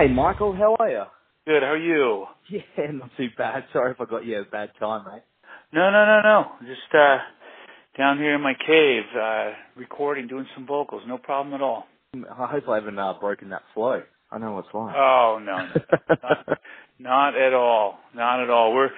Hey, 0.00 0.08
Michael, 0.08 0.54
how 0.54 0.76
are 0.80 0.88
you? 0.88 1.02
Good. 1.46 1.62
How 1.62 1.72
are 1.72 1.76
you? 1.76 2.24
Yeah, 2.48 2.62
not 2.92 3.10
too 3.18 3.28
bad. 3.36 3.64
Sorry 3.70 3.90
if 3.90 4.00
I 4.00 4.06
got 4.06 4.24
you 4.24 4.36
at 4.40 4.46
a 4.48 4.50
bad 4.50 4.70
time, 4.80 5.04
mate. 5.04 5.20
No, 5.74 5.90
no, 5.90 6.06
no, 6.06 6.20
no. 6.22 6.52
Just 6.66 6.94
uh 6.94 7.18
down 7.98 8.16
here 8.16 8.34
in 8.34 8.40
my 8.40 8.54
cave, 8.54 9.02
uh 9.14 9.50
recording, 9.76 10.26
doing 10.26 10.46
some 10.54 10.66
vocals. 10.66 11.02
No 11.06 11.18
problem 11.18 11.52
at 11.54 11.60
all. 11.60 11.86
I 12.14 12.46
hope 12.46 12.66
I 12.66 12.76
haven't 12.76 12.98
uh, 12.98 13.12
broken 13.20 13.50
that 13.50 13.60
flow. 13.74 14.02
I 14.32 14.38
know 14.38 14.52
what 14.52 14.64
it's 14.64 14.74
like. 14.74 14.96
Oh 14.96 15.38
no, 15.44 15.58
no 15.58 16.16
not, 16.22 16.58
not 16.98 17.36
at 17.36 17.52
all. 17.52 17.98
Not 18.14 18.42
at 18.42 18.48
all. 18.48 18.72
We're 18.72 18.88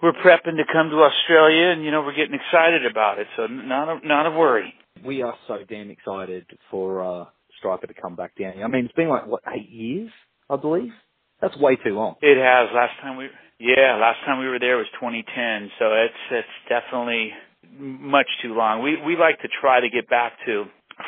we're 0.00 0.12
prepping 0.12 0.58
to 0.58 0.64
come 0.72 0.90
to 0.90 0.96
Australia, 0.96 1.72
and 1.72 1.84
you 1.84 1.90
know 1.90 2.02
we're 2.02 2.14
getting 2.14 2.38
excited 2.38 2.86
about 2.86 3.18
it. 3.18 3.26
So 3.36 3.48
not 3.48 3.88
a 3.88 4.06
not 4.06 4.26
a 4.26 4.30
worry. 4.30 4.74
we 5.04 5.22
are 5.22 5.34
so 5.48 5.58
damn 5.68 5.90
excited 5.90 6.46
for 6.70 7.02
uh, 7.02 7.24
Stryper 7.62 7.88
to 7.88 7.94
come 7.94 8.16
back 8.16 8.36
down 8.38 8.54
here. 8.54 8.64
I 8.64 8.68
mean, 8.68 8.84
it's 8.84 8.94
been 8.94 9.08
like 9.08 9.26
what 9.26 9.42
eight 9.54 9.68
years, 9.68 10.10
I 10.50 10.56
believe. 10.56 10.92
That's 11.40 11.56
way 11.56 11.76
too 11.76 11.94
long. 11.94 12.16
It 12.20 12.36
has. 12.36 12.68
Last 12.74 13.00
time 13.00 13.16
we 13.16 13.28
yeah, 13.60 13.96
last 14.00 14.18
time 14.24 14.40
we 14.40 14.48
were 14.48 14.58
there 14.58 14.76
was 14.76 14.86
2010. 14.98 15.70
So 15.78 15.92
it's 15.92 16.22
it's 16.32 16.56
definitely 16.68 17.30
much 17.78 18.26
too 18.42 18.54
long. 18.54 18.82
We 18.82 18.96
we 19.04 19.16
like 19.16 19.40
to 19.40 19.48
try 19.60 19.80
to 19.80 19.88
get 19.88 20.08
back 20.08 20.32
to 20.46 20.64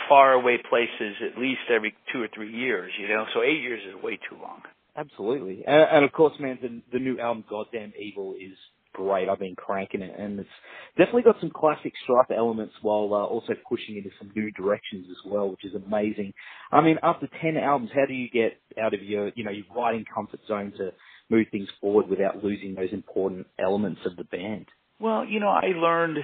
far 0.09 0.33
away 0.33 0.59
places 0.69 1.17
at 1.21 1.41
least 1.41 1.61
every 1.75 1.95
two 2.13 2.23
or 2.23 2.29
three 2.35 2.53
years. 2.53 2.93
You 2.99 3.09
know, 3.09 3.25
so 3.35 3.43
eight 3.43 3.61
years 3.61 3.81
is 3.89 4.03
way 4.03 4.19
too 4.29 4.37
long. 4.41 4.63
Absolutely, 4.97 5.65
and, 5.67 5.87
and 5.91 6.05
of 6.05 6.13
course, 6.13 6.35
man, 6.39 6.59
the, 6.61 6.83
the 6.93 7.03
new 7.03 7.19
album 7.19 7.45
"Goddamn 7.49 7.95
Evil" 7.99 8.35
is 8.35 8.57
great. 8.93 9.29
I've 9.29 9.39
been 9.39 9.57
cranking 9.57 10.03
it, 10.03 10.15
and 10.19 10.41
it's 10.41 10.49
definitely 10.97 11.23
got 11.23 11.37
some 11.41 11.51
classic 11.51 11.93
Stryper 12.09 12.37
elements 12.37 12.75
while 12.83 13.11
uh, 13.13 13.25
also 13.25 13.55
pushing 13.69 13.97
into 13.97 14.11
some 14.19 14.31
new 14.35 14.51
directions 14.53 15.07
as 15.11 15.31
well, 15.31 15.51
which 15.51 15.65
is 15.65 15.75
amazing. 15.75 16.33
I 16.71 16.81
mean, 16.81 16.99
after 17.03 17.29
ten 17.41 17.57
albums, 17.57 17.91
how 17.95 18.07
do 18.07 18.15
you 18.15 18.29
get 18.31 18.59
out 18.83 18.95
of 18.95 19.03
your 19.03 19.31
you 19.35 19.45
know 19.45 19.51
your 19.51 19.65
writing 19.75 20.05
comfort 20.13 20.41
zone 20.47 20.73
to 20.79 20.93
move 21.31 21.47
things 21.51 21.69
forward 21.81 22.09
without 22.09 22.45
losing 22.45 22.75
those 22.75 22.93
important 22.93 23.47
elements 23.59 24.01
of 24.07 24.17
the 24.17 24.25
band? 24.25 24.67
Well, 25.01 25.25
you 25.25 25.41
know, 25.41 25.49
I 25.49 25.73
learned 25.77 26.19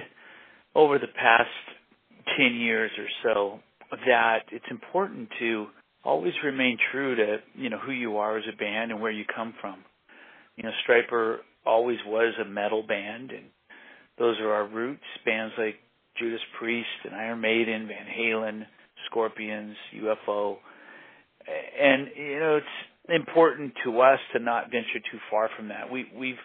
over 0.75 0.99
the 0.99 1.07
past 1.07 1.49
10 2.37 2.55
years 2.55 2.91
or 2.97 3.07
so 3.23 3.59
that 4.05 4.43
it's 4.51 4.65
important 4.69 5.29
to 5.39 5.67
always 6.03 6.33
remain 6.43 6.77
true 6.91 7.15
to, 7.15 7.37
you 7.55 7.69
know, 7.69 7.79
who 7.79 7.91
you 7.91 8.17
are 8.17 8.37
as 8.37 8.45
a 8.51 8.55
band 8.55 8.91
and 8.91 9.01
where 9.01 9.11
you 9.11 9.25
come 9.35 9.53
from. 9.59 9.83
You 10.55 10.63
know, 10.63 10.71
Stryper 10.87 11.37
always 11.65 11.97
was 12.05 12.33
a 12.41 12.45
metal 12.47 12.83
band 12.83 13.31
and 13.31 13.45
those 14.17 14.37
are 14.41 14.51
our 14.51 14.67
roots. 14.67 15.03
Bands 15.25 15.53
like 15.57 15.75
Judas 16.19 16.41
Priest 16.59 16.87
and 17.05 17.15
Iron 17.15 17.41
Maiden, 17.41 17.87
Van 17.87 18.05
Halen, 18.05 18.65
Scorpions, 19.09 19.75
UFO. 19.95 20.57
And, 21.81 22.09
you 22.15 22.39
know, 22.39 22.57
it's 22.57 23.15
important 23.15 23.73
to 23.85 24.01
us 24.01 24.19
to 24.33 24.39
not 24.39 24.65
venture 24.65 24.99
too 25.11 25.19
far 25.31 25.49
from 25.55 25.69
that. 25.69 25.89
We, 25.91 26.05
we've, 26.15 26.35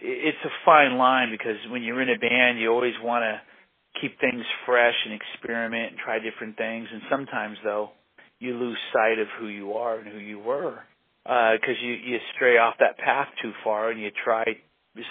it's 0.00 0.38
a 0.44 0.54
fine 0.64 0.96
line 0.96 1.28
because 1.32 1.56
when 1.70 1.82
you're 1.82 2.00
in 2.00 2.08
a 2.08 2.18
band, 2.18 2.60
you 2.60 2.70
always 2.70 2.94
want 3.02 3.24
to 3.24 4.00
keep 4.00 4.18
things 4.20 4.44
fresh 4.64 4.94
and 5.04 5.14
experiment 5.14 5.92
and 5.92 5.98
try 5.98 6.18
different 6.18 6.56
things. 6.56 6.86
And 6.92 7.02
sometimes, 7.10 7.56
though, 7.64 7.90
you 8.38 8.54
lose 8.54 8.78
sight 8.92 9.18
of 9.18 9.26
who 9.40 9.48
you 9.48 9.72
are 9.72 9.98
and 9.98 10.06
who 10.06 10.18
you 10.18 10.38
were 10.38 10.82
because 11.26 11.76
uh, 11.82 11.86
you 11.86 11.92
you 11.92 12.18
stray 12.34 12.56
off 12.58 12.74
that 12.78 12.98
path 12.98 13.28
too 13.42 13.52
far 13.64 13.90
and 13.90 14.00
you 14.00 14.10
try 14.24 14.44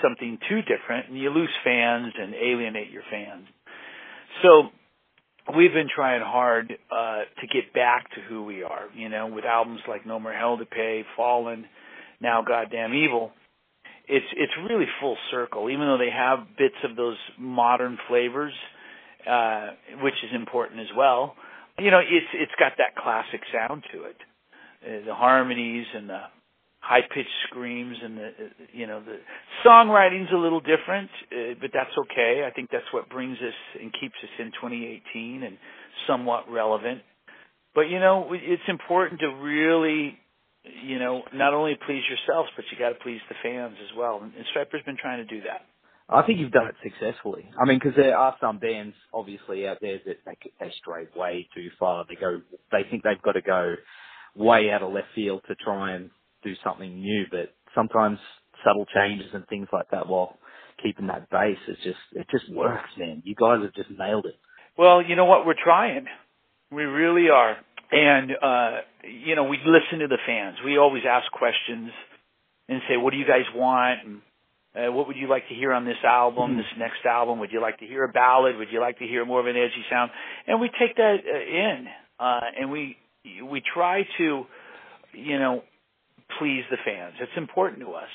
something 0.02 0.40
too 0.50 0.62
different 0.62 1.10
and 1.10 1.20
you 1.20 1.30
lose 1.30 1.50
fans 1.64 2.14
and 2.18 2.34
alienate 2.34 2.90
your 2.90 3.04
fans. 3.12 3.46
So 4.42 4.70
we've 5.56 5.74
been 5.74 5.90
trying 5.94 6.22
hard 6.22 6.74
uh, 6.92 7.24
to 7.42 7.48
get 7.48 7.74
back 7.74 8.10
to 8.12 8.22
who 8.30 8.46
we 8.46 8.64
are. 8.64 8.88
You 8.96 9.10
know, 9.10 9.28
with 9.28 9.46
albums 9.46 9.82
like 9.88 10.06
No 10.06 10.20
More 10.20 10.34
Hell 10.34 10.58
to 10.58 10.66
Pay, 10.66 11.04
Fallen, 11.18 11.66
now 12.22 12.42
Goddamn 12.42 12.94
Evil 12.94 13.32
it's 14.08 14.26
it's 14.36 14.52
really 14.70 14.86
full 15.02 15.18
circle. 15.32 15.70
Even 15.70 15.88
though 15.88 15.98
they 15.98 16.12
have 16.12 16.48
bits 16.58 16.76
of 16.84 16.96
those 16.96 17.18
modern 17.38 17.98
flavors, 18.08 18.54
uh, 19.28 19.70
which 20.02 20.14
is 20.24 20.32
important 20.34 20.80
as 20.80 20.88
well. 20.96 21.36
You 21.80 21.92
know, 21.92 22.00
it's 22.00 22.28
it's 22.34 22.52
got 22.60 22.74
that 22.78 22.96
classic 23.02 23.42
sound 23.52 23.84
to 23.94 24.04
it. 24.04 24.18
Uh, 24.84 25.06
the 25.06 25.14
harmonies 25.14 25.86
and 25.94 26.10
the 26.10 26.22
high 26.80 27.02
pitched 27.02 27.30
screams 27.48 27.98
and 28.04 28.18
the 28.18 28.28
uh, 28.28 28.50
you 28.72 28.88
know 28.88 29.02
the 29.04 29.18
songwriting's 29.66 30.32
a 30.34 30.38
little 30.38 30.60
different, 30.60 31.10
uh, 31.32 31.54
but 31.60 31.72
that's 31.74 31.96
okay. 31.98 32.44
I 32.46 32.52
think 32.52 32.70
that's 32.72 32.92
what 32.92 33.10
brings 33.10 33.38
us 33.38 33.82
and 33.82 33.92
keeps 33.94 34.16
us 34.24 34.30
in 34.40 34.48
2018 34.62 35.44
and 35.44 35.58
somewhat 36.08 36.50
relevant. 36.50 37.02
But 37.74 37.90
you 37.90 38.00
know, 38.00 38.30
it's 38.32 38.64
important 38.68 39.20
to 39.22 39.28
really 39.28 40.18
you 40.84 41.00
know, 41.00 41.24
not 41.34 41.54
only 41.54 41.78
please 41.86 42.04
yourselves, 42.10 42.50
but 42.56 42.66
you 42.72 42.78
got 42.78 42.90
to 42.90 42.96
please 42.96 43.22
the 43.30 43.36
fans 43.44 43.76
as 43.84 43.96
well. 43.98 44.22
And 44.24 44.34
Stryper's 44.52 44.84
been 44.86 44.98
trying 44.98 45.26
to 45.26 45.26
do 45.26 45.42
that. 45.42 45.62
I 46.08 46.22
think 46.22 46.40
you've 46.40 46.52
done 46.52 46.68
it 46.68 46.76
successfully. 46.84 47.50
I 47.60 47.66
mean, 47.66 47.80
because 47.80 47.96
there 47.96 48.16
are 48.16 48.36
some 48.40 48.60
bands 48.60 48.96
obviously 49.12 49.68
out 49.68 49.78
there 49.82 50.00
that 50.06 50.18
they 50.26 50.38
they 50.60 50.72
stray 50.80 51.08
way 51.16 51.48
too 51.56 51.70
far. 51.80 52.06
They 52.08 52.16
go, 52.16 52.42
they 52.72 52.84
think 52.90 53.04
they've 53.04 53.22
got 53.22 53.32
to 53.32 53.42
go 53.42 53.76
way 54.36 54.70
out 54.72 54.84
of 54.84 54.94
left 54.94 55.08
field 55.16 55.42
to 55.48 55.56
try 55.56 55.94
and 55.94 56.10
do 56.44 56.54
something 56.64 57.00
new. 57.00 57.26
But 57.30 57.54
sometimes 57.74 58.20
subtle 58.64 58.86
changes 58.94 59.30
and 59.34 59.48
things 59.48 59.68
like 59.72 59.90
that, 59.92 60.08
while 60.08 60.38
keeping 60.82 61.08
that 61.08 61.30
base, 61.30 61.58
it 61.68 61.78
just 61.84 62.00
it 62.14 62.28
just 62.32 62.52
works, 62.52 62.90
man. 62.98 63.22
You 63.26 63.36
guys 63.36 63.62
have 63.62 63.74
just 63.74 63.98
nailed 63.98 64.26
it. 64.26 64.36
Well, 64.78 65.02
you 65.02 65.16
know 65.16 65.26
what? 65.26 65.46
We're 65.46 65.56
trying. 65.62 66.06
We 66.72 66.84
really 66.84 67.30
are 67.30 67.58
and 67.92 68.32
uh 68.32 68.78
you 69.04 69.36
know 69.36 69.44
we 69.44 69.58
listen 69.66 70.00
to 70.00 70.08
the 70.08 70.18
fans 70.26 70.58
we 70.66 70.78
always 70.78 71.04
ask 71.08 71.32
questions 71.32 71.92
and 72.68 72.82
say 72.90 72.98
what 72.98 73.12
do 73.12 73.18
you 73.18 73.26
guys 73.26 73.46
want 73.54 74.00
and 74.06 74.22
uh, 74.76 74.92
what 74.92 75.08
would 75.08 75.16
you 75.16 75.30
like 75.30 75.48
to 75.48 75.56
hear 75.56 75.72
on 75.72 75.86
this 75.86 76.02
album 76.04 76.52
mm-hmm. 76.52 76.58
this 76.58 76.74
next 76.78 77.06
album 77.06 77.40
would 77.40 77.52
you 77.52 77.62
like 77.62 77.80
to 77.80 77.86
hear 77.86 78.04
a 78.04 78.12
ballad 78.12 78.58
would 78.58 78.70
you 78.72 78.82
like 78.82 78.98
to 79.00 79.06
hear 79.06 79.26
more 79.26 79.40
of 79.40 79.46
an 79.46 79.56
edgy 79.56 79.86
sound 79.90 80.12
and 80.48 80.60
we 80.60 80.70
take 80.80 80.96
that 80.96 81.18
uh, 81.24 81.38
in 81.38 81.86
uh 82.20 82.42
and 82.60 82.72
we 82.72 82.98
we 83.50 83.62
try 83.74 84.04
to 84.18 84.44
you 85.14 85.40
know 85.40 85.62
please 86.40 86.64
the 86.70 86.78
fans 86.86 87.14
it's 87.20 87.38
important 87.38 87.80
to 87.82 87.92
us 87.94 88.10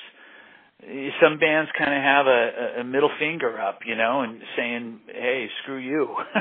some 1.20 1.38
bands 1.38 1.70
kind 1.76 1.92
of 1.92 2.02
have 2.02 2.26
a, 2.26 2.80
a 2.80 2.84
middle 2.84 3.10
finger 3.18 3.60
up, 3.60 3.80
you 3.84 3.96
know, 3.96 4.22
and 4.22 4.40
saying, 4.56 5.00
"Hey, 5.06 5.46
screw 5.62 5.78
you." 5.78 6.08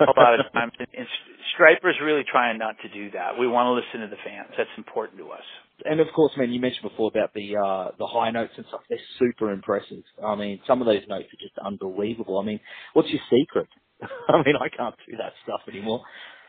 a 0.00 0.12
lot 0.16 0.40
of 0.40 0.50
times, 0.52 0.72
and, 0.78 1.06
Stryper's 1.54 1.96
really 2.02 2.24
trying 2.30 2.58
not 2.58 2.76
to 2.82 2.88
do 2.88 3.10
that. 3.12 3.38
We 3.38 3.48
want 3.48 3.66
to 3.66 3.72
listen 3.72 4.08
to 4.08 4.14
the 4.14 4.20
fans. 4.24 4.54
That's 4.56 4.70
important 4.76 5.18
to 5.18 5.30
us. 5.30 5.42
And 5.84 5.98
of 5.98 6.06
course, 6.14 6.32
man, 6.36 6.52
you 6.52 6.60
mentioned 6.60 6.88
before 6.88 7.10
about 7.12 7.34
the 7.34 7.56
uh, 7.56 7.90
the 7.98 8.06
high 8.06 8.30
notes 8.30 8.52
and 8.56 8.64
stuff. 8.68 8.80
They're 8.88 8.98
super 9.18 9.50
impressive. 9.50 10.02
I 10.24 10.34
mean, 10.36 10.60
some 10.66 10.80
of 10.80 10.86
those 10.86 11.02
notes 11.08 11.26
are 11.26 11.42
just 11.42 11.58
unbelievable. 11.64 12.38
I 12.38 12.44
mean, 12.44 12.60
what's 12.92 13.08
your 13.08 13.20
secret? 13.30 13.68
I 14.02 14.36
mean, 14.44 14.54
I 14.60 14.68
can't 14.68 14.94
do 15.08 15.16
that 15.16 15.32
stuff 15.42 15.60
anymore. 15.68 16.02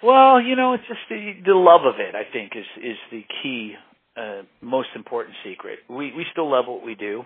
Well, 0.04 0.42
you 0.42 0.56
know, 0.56 0.74
it's 0.74 0.88
just 0.88 1.01
the 1.10 1.34
the 1.46 1.56
love 1.56 1.81
of 1.86 2.00
it. 2.00 2.16
I 2.16 2.24
think 2.31 2.54
is 2.56 2.66
is 2.84 2.98
the 3.12 3.24
key 3.44 3.74
uh, 4.16 4.44
most 4.62 4.90
important 4.96 5.36
secret. 5.44 5.80
We 5.90 6.13
we 6.16 6.25
still 6.31 6.50
love 6.50 6.66
what 6.68 6.84
we 6.86 6.96
do, 6.96 7.24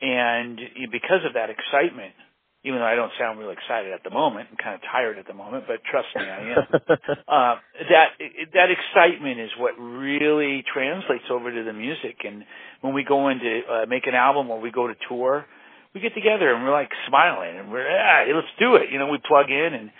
and 0.00 0.58
because 0.90 1.24
of 1.26 1.34
that 1.34 1.50
excitement, 1.50 2.14
even 2.64 2.80
though 2.80 2.88
I 2.88 2.94
don't 2.96 3.12
sound 3.20 3.38
real 3.38 3.50
excited 3.50 3.92
at 3.92 4.02
the 4.02 4.10
moment, 4.10 4.48
I'm 4.50 4.56
kind 4.56 4.74
of 4.74 4.80
tired 4.90 5.18
at 5.18 5.26
the 5.26 5.34
moment, 5.34 5.64
but 5.68 5.84
trust 5.84 6.08
me, 6.16 6.24
I 6.24 6.40
am. 6.40 6.58
uh, 7.28 7.54
that 7.92 8.08
that 8.56 8.68
excitement 8.72 9.40
is 9.40 9.50
what 9.58 9.76
really 9.76 10.64
translates 10.72 11.28
over 11.30 11.52
to 11.52 11.62
the 11.62 11.74
music. 11.74 12.24
And 12.24 12.44
when 12.80 12.94
we 12.94 13.04
go 13.04 13.28
into 13.28 13.60
uh, 13.68 13.84
make 13.86 14.06
an 14.06 14.14
album 14.14 14.50
or 14.50 14.60
we 14.60 14.70
go 14.70 14.86
to 14.86 14.94
tour, 15.08 15.44
we 15.94 16.00
get 16.00 16.14
together 16.14 16.54
and 16.54 16.64
we're 16.64 16.72
like 16.72 16.88
smiling 17.06 17.58
and 17.58 17.70
we're 17.70 17.84
ah, 17.84 18.24
let's 18.34 18.48
do 18.58 18.76
it. 18.76 18.88
You 18.90 18.98
know, 18.98 19.08
we 19.08 19.20
plug 19.28 19.50
in 19.50 19.74
and 19.76 19.90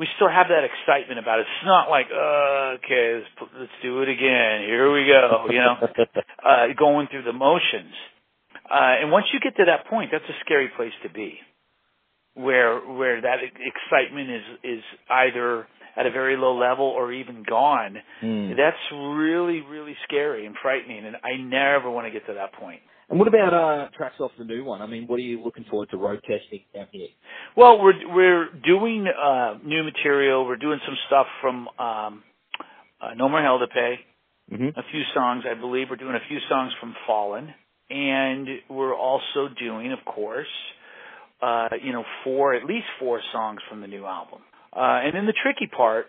we 0.00 0.08
still 0.16 0.32
have 0.32 0.48
that 0.48 0.64
excitement 0.64 1.20
about 1.20 1.38
it. 1.40 1.46
It's 1.46 1.66
not 1.68 1.90
like, 1.92 2.08
uh, 2.08 2.80
okay, 2.80 3.20
let's, 3.20 3.52
let's 3.60 3.78
do 3.84 4.00
it 4.00 4.08
again. 4.08 4.64
Here 4.64 4.88
we 4.90 5.04
go. 5.04 5.46
You 5.52 5.60
know, 5.60 5.76
uh, 6.42 6.72
going 6.76 7.06
through 7.12 7.24
the 7.24 7.36
motions. 7.36 7.92
Uh, 8.64 9.04
and 9.04 9.12
once 9.12 9.26
you 9.32 9.40
get 9.40 9.56
to 9.60 9.66
that 9.66 9.86
point, 9.92 10.08
that's 10.10 10.24
a 10.24 10.38
scary 10.44 10.70
place 10.74 10.96
to 11.04 11.10
be. 11.10 11.38
where 12.34 12.80
where 12.80 13.20
that 13.20 13.38
excitement 13.42 14.30
is 14.30 14.42
is 14.78 14.82
either 15.10 15.66
at 15.96 16.06
a 16.06 16.10
very 16.10 16.36
low 16.36 16.56
level 16.56 16.86
or 16.86 17.12
even 17.12 17.42
gone. 17.48 17.96
Mm. 18.22 18.56
That's 18.56 18.78
really 18.92 19.60
really 19.60 19.96
scary 20.04 20.46
and 20.46 20.54
frightening, 20.62 21.04
and 21.04 21.16
I 21.16 21.36
never 21.42 21.90
want 21.90 22.06
to 22.06 22.10
get 22.12 22.26
to 22.26 22.34
that 22.34 22.52
point. 22.54 22.80
And 23.10 23.18
what 23.18 23.26
about 23.26 23.52
uh, 23.52 23.88
tracks 23.96 24.14
off 24.20 24.30
the 24.38 24.44
new 24.44 24.64
one? 24.64 24.80
I 24.80 24.86
mean, 24.86 25.08
what 25.08 25.16
are 25.16 25.22
you 25.22 25.42
looking 25.42 25.64
forward 25.68 25.90
to 25.90 25.96
road 25.96 26.20
testing 26.22 26.60
down 26.72 26.86
here? 26.92 27.08
Well, 27.56 27.82
we're 27.82 28.14
we're 28.14 28.48
doing 28.64 29.06
uh, 29.08 29.58
new 29.64 29.82
material. 29.82 30.46
We're 30.46 30.56
doing 30.56 30.78
some 30.86 30.96
stuff 31.08 31.26
from 31.40 31.68
um, 31.78 32.22
uh, 33.00 33.14
No 33.16 33.28
More 33.28 33.42
Hell 33.42 33.58
to 33.58 33.66
Pay. 33.66 33.96
Mm-hmm. 34.54 34.78
A 34.78 34.82
few 34.92 35.02
songs, 35.12 35.42
I 35.44 35.58
believe. 35.58 35.88
We're 35.90 35.96
doing 35.96 36.14
a 36.14 36.28
few 36.28 36.38
songs 36.48 36.72
from 36.80 36.94
Fallen, 37.06 37.52
and 37.88 38.48
we're 38.68 38.94
also 38.94 39.48
doing, 39.58 39.92
of 39.92 39.98
course, 40.04 40.46
uh, 41.42 41.68
you 41.82 41.92
know, 41.92 42.04
four 42.22 42.54
at 42.54 42.64
least 42.64 42.86
four 43.00 43.20
songs 43.32 43.60
from 43.68 43.80
the 43.80 43.88
new 43.88 44.06
album. 44.06 44.40
Uh, 44.72 45.02
and 45.02 45.14
then 45.14 45.26
the 45.26 45.34
tricky 45.42 45.66
part 45.66 46.06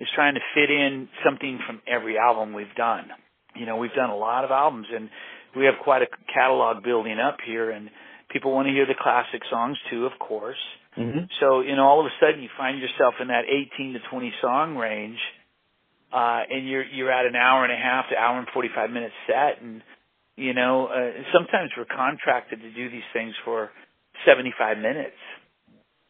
is 0.00 0.08
trying 0.16 0.34
to 0.34 0.40
fit 0.54 0.70
in 0.70 1.08
something 1.24 1.60
from 1.66 1.80
every 1.86 2.18
album 2.18 2.52
we've 2.52 2.74
done. 2.76 3.06
You 3.54 3.66
know, 3.66 3.76
we've 3.76 3.94
done 3.94 4.10
a 4.10 4.16
lot 4.16 4.44
of 4.44 4.50
albums, 4.50 4.86
and 4.92 5.08
we 5.56 5.66
have 5.66 5.74
quite 5.82 6.02
a 6.02 6.06
catalog 6.32 6.82
building 6.82 7.18
up 7.18 7.38
here, 7.44 7.70
and 7.70 7.90
people 8.30 8.52
want 8.52 8.66
to 8.66 8.72
hear 8.72 8.86
the 8.86 8.98
classic 8.98 9.42
songs 9.50 9.76
too, 9.90 10.06
of 10.06 10.12
course. 10.18 10.60
Mm-hmm. 10.98 11.24
So, 11.40 11.60
you 11.60 11.76
know, 11.76 11.84
all 11.84 12.00
of 12.00 12.06
a 12.06 12.14
sudden 12.20 12.42
you 12.42 12.48
find 12.56 12.78
yourself 12.78 13.14
in 13.20 13.28
that 13.28 13.44
18 13.48 13.94
to 13.94 14.00
20 14.10 14.32
song 14.42 14.76
range, 14.76 15.18
uh, 16.12 16.40
and 16.50 16.68
you're 16.68 16.84
you're 16.84 17.10
at 17.12 17.24
an 17.24 17.36
hour 17.36 17.64
and 17.64 17.72
a 17.72 17.76
half 17.76 18.10
to 18.10 18.16
hour 18.16 18.38
and 18.38 18.48
45 18.52 18.90
minute 18.90 19.12
set, 19.26 19.62
and 19.62 19.82
you 20.36 20.54
know, 20.54 20.86
uh, 20.86 21.22
sometimes 21.32 21.70
we're 21.76 21.88
contracted 21.88 22.60
to 22.60 22.70
do 22.72 22.90
these 22.90 23.06
things 23.12 23.34
for 23.44 23.70
75 24.26 24.78
minutes, 24.78 25.16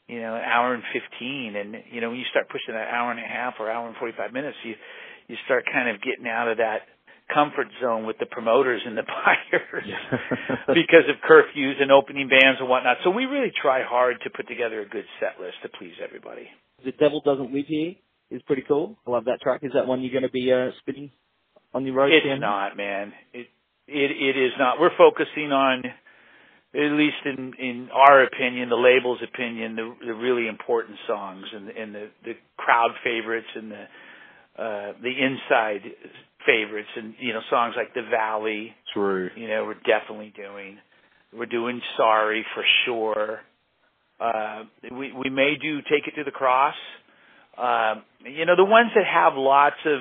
you 0.08 0.20
know, 0.20 0.34
an 0.34 0.42
hour 0.42 0.74
and 0.74 0.82
15, 0.92 1.56
and 1.56 1.76
you 1.90 2.00
know, 2.00 2.10
when 2.10 2.18
you 2.18 2.26
start 2.30 2.48
pushing 2.48 2.74
that 2.74 2.88
hour 2.88 3.10
and 3.10 3.20
a 3.20 3.26
half 3.26 3.54
or 3.58 3.70
hour 3.70 3.86
and 3.86 3.96
45 3.96 4.32
minutes, 4.32 4.56
you 4.64 4.74
you 5.28 5.36
start 5.44 5.64
kind 5.72 5.88
of 5.88 6.02
getting 6.02 6.26
out 6.26 6.48
of 6.48 6.58
that 6.58 6.91
comfort 7.32 7.68
zone 7.80 8.06
with 8.06 8.16
the 8.18 8.26
promoters 8.26 8.82
and 8.84 8.96
the 8.96 9.02
buyers 9.06 9.84
because 10.68 11.06
of 11.08 11.16
curfews 11.28 11.80
and 11.80 11.90
opening 11.90 12.28
bands 12.28 12.60
and 12.60 12.68
whatnot. 12.68 12.98
So 13.04 13.10
we 13.10 13.24
really 13.24 13.52
try 13.60 13.82
hard 13.82 14.16
to 14.24 14.30
put 14.30 14.48
together 14.48 14.80
a 14.80 14.88
good 14.88 15.04
set 15.20 15.40
list 15.40 15.56
to 15.62 15.68
please 15.78 15.94
everybody. 16.02 16.48
The 16.84 16.92
Devil 16.92 17.22
Doesn't 17.24 17.52
Live 17.52 17.66
Here 17.66 17.94
is 18.30 18.42
pretty 18.42 18.64
cool. 18.66 18.96
I 19.06 19.10
love 19.10 19.26
that 19.26 19.40
track. 19.40 19.60
Is 19.62 19.72
that 19.74 19.86
one 19.86 20.02
you're 20.02 20.12
going 20.12 20.24
to 20.24 20.30
be 20.30 20.52
uh, 20.52 20.70
spinning 20.80 21.10
on 21.74 21.84
your 21.86 21.94
road? 21.94 22.12
It's 22.12 22.24
down 22.24 22.36
here? 22.36 22.40
not, 22.40 22.76
man. 22.76 23.12
It 23.32 23.46
it 23.86 24.10
it 24.10 24.36
is 24.38 24.52
not. 24.58 24.80
We're 24.80 24.96
focusing 24.96 25.52
on 25.52 25.84
at 26.74 26.92
least 26.92 27.20
in 27.24 27.52
in 27.58 27.88
our 27.92 28.24
opinion, 28.24 28.68
the 28.68 28.76
label's 28.76 29.20
opinion, 29.22 29.76
the 29.76 29.94
the 30.06 30.14
really 30.14 30.48
important 30.48 30.98
songs 31.06 31.44
and 31.54 31.68
and 31.68 31.94
the 31.94 32.08
the 32.24 32.32
crowd 32.56 32.92
favorites 33.04 33.48
and 33.54 33.70
the 33.70 33.84
uh 34.58 34.92
the 35.02 35.12
inside 35.12 35.82
favorites 36.46 36.88
and 36.96 37.14
you 37.18 37.32
know 37.32 37.40
songs 37.50 37.74
like 37.76 37.94
The 37.94 38.02
Valley, 38.10 38.72
True. 38.94 39.30
you 39.36 39.48
know, 39.48 39.64
we're 39.64 39.74
definitely 39.86 40.32
doing. 40.36 40.78
We're 41.32 41.46
doing 41.46 41.80
Sorry 41.96 42.44
for 42.54 42.64
sure. 42.84 43.40
Uh 44.20 44.64
we 44.90 45.12
we 45.12 45.30
may 45.30 45.54
do 45.60 45.80
Take 45.82 46.06
It 46.06 46.14
to 46.16 46.24
the 46.24 46.30
Cross. 46.30 46.74
Um 47.58 48.02
you 48.24 48.44
know, 48.46 48.56
the 48.56 48.64
ones 48.64 48.90
that 48.94 49.04
have 49.06 49.34
lots 49.36 49.80
of 49.86 50.00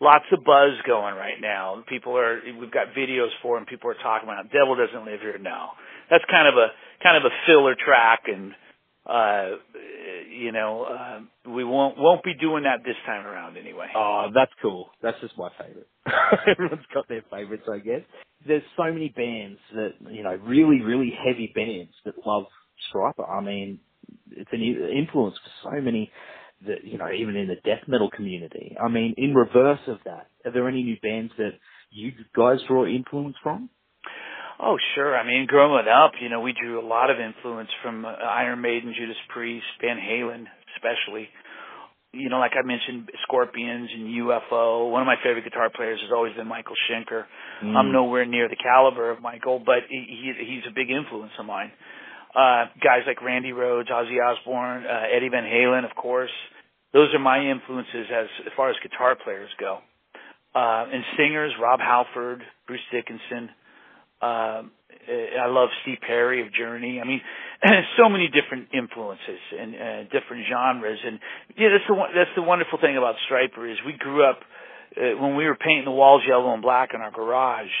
lots 0.00 0.24
of 0.32 0.44
buzz 0.44 0.72
going 0.86 1.14
right 1.14 1.40
now. 1.40 1.82
People 1.88 2.16
are 2.16 2.40
we've 2.58 2.70
got 2.72 2.88
videos 2.96 3.30
for 3.42 3.56
them. 3.58 3.66
People 3.66 3.90
are 3.90 4.00
talking 4.02 4.28
about 4.28 4.50
Devil 4.52 4.76
Doesn't 4.76 5.04
Live 5.04 5.20
Here. 5.20 5.38
No, 5.38 5.68
that's 6.10 6.24
kind 6.30 6.48
of 6.48 6.54
a 6.54 6.68
kind 7.02 7.16
of 7.16 7.24
a 7.30 7.34
filler 7.46 7.74
track, 7.74 8.22
and 8.26 8.52
uh, 9.06 9.50
you 10.30 10.52
know 10.52 10.84
uh, 10.84 11.50
we 11.50 11.64
won't 11.64 11.98
won't 11.98 12.22
be 12.24 12.34
doing 12.34 12.64
that 12.64 12.84
this 12.84 12.96
time 13.06 13.26
around 13.26 13.56
anyway. 13.56 13.88
Oh, 13.94 14.28
that's 14.34 14.52
cool. 14.62 14.90
That's 15.02 15.20
just 15.20 15.36
my 15.38 15.50
favorite. 15.58 15.88
Everyone's 16.48 16.86
got 16.92 17.08
their 17.08 17.22
favorites, 17.30 17.64
I 17.72 17.78
guess. 17.78 18.02
There's 18.46 18.62
so 18.76 18.84
many 18.84 19.08
bands 19.08 19.58
that 19.74 19.92
you 20.10 20.22
know, 20.22 20.38
really, 20.42 20.80
really 20.82 21.12
heavy 21.16 21.52
bands 21.54 21.92
that 22.04 22.14
love 22.26 22.44
Stryper. 22.92 23.28
I 23.28 23.40
mean, 23.40 23.80
it's 24.30 24.50
an 24.52 24.62
influence 24.62 25.36
for 25.62 25.70
so 25.70 25.80
many 25.80 26.10
that 26.66 26.84
you 26.84 26.98
know, 26.98 27.10
even 27.10 27.36
in 27.36 27.48
the 27.48 27.56
death 27.64 27.86
metal 27.86 28.10
community. 28.10 28.76
I 28.82 28.88
mean, 28.88 29.14
in 29.16 29.34
reverse 29.34 29.80
of 29.86 29.98
that, 30.04 30.28
are 30.44 30.52
there 30.52 30.68
any 30.68 30.82
new 30.82 30.96
bands 31.02 31.32
that 31.38 31.52
you 31.90 32.12
guys 32.36 32.58
draw 32.68 32.86
influence 32.86 33.36
from? 33.42 33.70
Oh, 34.60 34.76
sure. 34.94 35.16
I 35.16 35.26
mean, 35.26 35.46
growing 35.46 35.86
up, 35.88 36.12
you 36.20 36.28
know, 36.28 36.40
we 36.40 36.52
drew 36.52 36.80
a 36.80 36.86
lot 36.86 37.10
of 37.10 37.16
influence 37.18 37.70
from 37.82 38.04
uh, 38.04 38.10
Iron 38.10 38.60
Maiden, 38.60 38.94
Judas 38.96 39.16
Priest, 39.28 39.66
Van 39.80 39.96
Halen, 39.96 40.46
especially. 40.76 41.28
You 42.12 42.28
know, 42.30 42.38
like 42.38 42.52
I 42.54 42.64
mentioned, 42.64 43.10
Scorpions 43.26 43.90
and 43.92 44.06
UFO. 44.22 44.90
One 44.90 45.02
of 45.02 45.06
my 45.06 45.16
favorite 45.24 45.42
guitar 45.42 45.68
players 45.74 45.98
has 46.00 46.12
always 46.14 46.32
been 46.34 46.46
Michael 46.46 46.76
Schenker. 46.88 47.24
Mm. 47.64 47.74
I'm 47.74 47.92
nowhere 47.92 48.24
near 48.24 48.48
the 48.48 48.56
caliber 48.56 49.10
of 49.10 49.20
Michael, 49.20 49.58
but 49.58 49.90
he, 49.90 49.98
he 49.98 50.32
he's 50.38 50.62
a 50.70 50.74
big 50.74 50.90
influence 50.90 51.32
of 51.40 51.46
mine. 51.46 51.72
Uh, 52.34 52.66
guys 52.82 53.02
like 53.06 53.22
Randy 53.22 53.50
Rhoads, 53.50 53.90
Ozzy 53.90 54.18
Osbourne, 54.22 54.84
uh, 54.86 55.16
Eddie 55.16 55.28
Van 55.28 55.44
Halen, 55.44 55.84
of 55.88 55.96
course. 55.96 56.30
Those 56.92 57.08
are 57.14 57.18
my 57.18 57.38
influences 57.38 58.06
as, 58.10 58.26
as 58.46 58.52
far 58.56 58.70
as 58.70 58.76
guitar 58.82 59.16
players 59.22 59.50
go. 59.58 59.78
Uh, 60.54 60.86
and 60.86 61.02
singers, 61.16 61.52
Rob 61.60 61.80
Halford, 61.80 62.42
Bruce 62.68 62.80
Dickinson, 62.92 63.50
um, 64.22 64.70
I 65.08 65.46
love 65.48 65.68
Steve 65.82 65.98
Perry 66.06 66.40
of 66.40 66.52
Journey. 66.52 67.00
I 67.02 67.06
mean, 67.06 67.20
so 67.98 68.08
many 68.08 68.28
different 68.28 68.68
influences 68.72 69.40
and 69.58 69.74
uh, 69.74 70.02
different 70.04 70.46
genres. 70.48 70.98
And 71.04 71.18
yeah, 71.56 71.68
that's 71.72 71.88
the 71.88 71.94
one, 71.94 72.10
that's 72.14 72.30
the 72.36 72.42
wonderful 72.42 72.78
thing 72.80 72.96
about 72.96 73.16
Stryper 73.28 73.70
is 73.70 73.78
we 73.84 73.94
grew 73.98 74.24
up 74.24 74.40
uh, 74.96 75.20
when 75.20 75.36
we 75.36 75.44
were 75.44 75.56
painting 75.56 75.84
the 75.84 75.90
walls 75.90 76.22
yellow 76.26 76.52
and 76.54 76.62
black 76.62 76.90
in 76.94 77.00
our 77.00 77.10
garage 77.10 77.72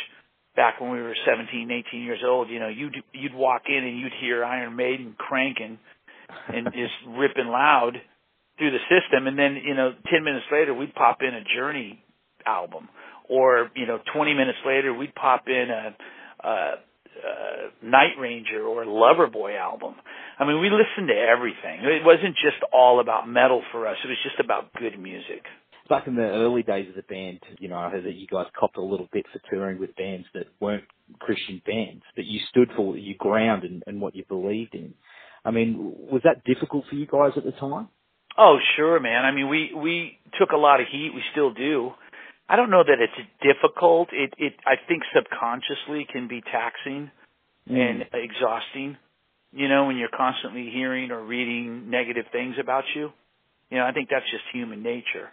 back 0.56 0.80
when 0.80 0.90
we 0.90 1.02
were 1.02 1.16
17, 1.26 1.70
18 1.70 2.02
years 2.02 2.20
old. 2.24 2.50
You 2.50 2.60
know, 2.60 2.68
you'd 2.68 2.96
you'd 3.12 3.34
walk 3.34 3.62
in 3.68 3.84
and 3.84 3.98
you'd 3.98 4.12
hear 4.20 4.44
Iron 4.44 4.76
Maiden 4.76 5.14
cranking 5.18 5.78
and 6.48 6.66
just 6.72 6.94
ripping 7.08 7.48
loud 7.48 7.96
through 8.58 8.70
the 8.70 8.84
system, 8.86 9.26
and 9.26 9.36
then 9.38 9.58
you 9.64 9.74
know, 9.74 9.92
10 10.10 10.22
minutes 10.22 10.46
later 10.52 10.72
we'd 10.72 10.94
pop 10.94 11.18
in 11.22 11.34
a 11.34 11.42
Journey 11.56 12.02
album, 12.46 12.88
or 13.28 13.70
you 13.74 13.86
know, 13.86 13.98
20 14.14 14.34
minutes 14.34 14.58
later 14.66 14.94
we'd 14.94 15.14
pop 15.14 15.44
in 15.48 15.66
a 15.70 15.96
uh, 16.44 16.48
uh, 16.48 17.70
Night 17.82 18.14
Ranger 18.18 18.62
or 18.66 18.84
Loverboy 18.84 19.58
album. 19.58 19.94
I 20.38 20.44
mean, 20.44 20.60
we 20.60 20.68
listened 20.68 21.08
to 21.08 21.14
everything. 21.14 21.80
It 21.84 22.04
wasn't 22.04 22.34
just 22.34 22.62
all 22.72 23.00
about 23.00 23.28
metal 23.28 23.62
for 23.72 23.86
us. 23.86 23.96
It 24.04 24.08
was 24.08 24.18
just 24.24 24.40
about 24.44 24.72
good 24.74 24.98
music. 24.98 25.44
Back 25.88 26.06
in 26.06 26.16
the 26.16 26.22
early 26.22 26.62
days 26.62 26.88
of 26.88 26.94
the 26.94 27.02
band, 27.02 27.40
you 27.58 27.68
know, 27.68 27.76
I 27.76 27.90
heard 27.90 28.04
that 28.04 28.14
you 28.14 28.26
guys 28.26 28.46
copped 28.58 28.78
a 28.78 28.82
little 28.82 29.08
bit 29.12 29.26
for 29.32 29.40
touring 29.50 29.78
with 29.78 29.94
bands 29.96 30.26
that 30.34 30.46
weren't 30.58 30.84
Christian 31.20 31.60
bands, 31.66 32.02
but 32.16 32.24
you 32.24 32.40
stood 32.48 32.70
for 32.74 32.96
your 32.96 33.16
ground 33.18 33.64
and, 33.64 33.82
and 33.86 34.00
what 34.00 34.16
you 34.16 34.24
believed 34.26 34.74
in. 34.74 34.94
I 35.44 35.50
mean, 35.50 35.94
was 36.10 36.22
that 36.24 36.42
difficult 36.44 36.84
for 36.88 36.96
you 36.96 37.06
guys 37.06 37.32
at 37.36 37.44
the 37.44 37.52
time? 37.52 37.88
Oh, 38.36 38.56
sure, 38.76 38.98
man. 38.98 39.24
I 39.24 39.30
mean, 39.30 39.48
we 39.48 39.72
we 39.74 40.18
took 40.40 40.50
a 40.50 40.56
lot 40.56 40.80
of 40.80 40.86
heat. 40.90 41.12
We 41.14 41.22
still 41.32 41.52
do. 41.52 41.92
I 42.48 42.56
don't 42.56 42.70
know 42.70 42.84
that 42.84 42.98
it's 43.00 43.28
difficult. 43.40 44.08
It 44.12 44.34
it 44.38 44.54
I 44.66 44.74
think 44.88 45.02
subconsciously 45.14 46.06
can 46.10 46.28
be 46.28 46.40
taxing 46.42 47.10
Mm. 47.70 47.80
and 47.80 48.04
exhausting. 48.12 48.98
You 49.54 49.68
know, 49.68 49.86
when 49.86 49.96
you're 49.96 50.10
constantly 50.14 50.68
hearing 50.70 51.10
or 51.10 51.22
reading 51.22 51.88
negative 51.88 52.26
things 52.30 52.56
about 52.60 52.84
you. 52.94 53.10
You 53.70 53.78
know, 53.78 53.86
I 53.86 53.92
think 53.92 54.10
that's 54.10 54.30
just 54.30 54.44
human 54.52 54.82
nature. 54.82 55.30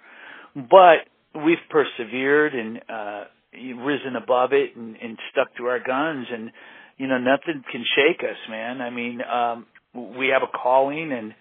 But 0.55 1.07
we've 1.35 1.57
persevered 1.69 2.53
and 2.55 2.81
uh 2.89 3.23
risen 3.53 4.15
above 4.15 4.53
it 4.53 4.77
and, 4.77 4.95
and 4.95 5.17
stuck 5.31 5.53
to 5.57 5.65
our 5.65 5.79
guns 5.79 6.27
and 6.31 6.51
you 6.97 7.07
know, 7.07 7.17
nothing 7.17 7.63
can 7.69 7.83
shake 7.95 8.21
us, 8.23 8.37
man. 8.49 8.79
I 8.81 8.89
mean, 8.89 9.19
um 9.21 9.65
we 9.93 10.27
have 10.29 10.43
a 10.43 10.57
calling 10.57 11.11
and 11.11 11.33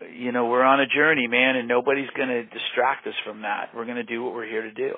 you 0.00 0.32
know, 0.32 0.46
we're 0.46 0.62
on 0.62 0.80
a 0.80 0.86
journey, 0.86 1.26
man, 1.26 1.56
and 1.56 1.68
nobody's 1.68 2.10
going 2.16 2.28
to 2.28 2.42
distract 2.44 3.06
us 3.06 3.14
from 3.24 3.42
that. 3.42 3.70
We're 3.74 3.84
going 3.84 3.96
to 3.96 4.04
do 4.04 4.22
what 4.22 4.34
we're 4.34 4.48
here 4.48 4.62
to 4.62 4.72
do. 4.72 4.94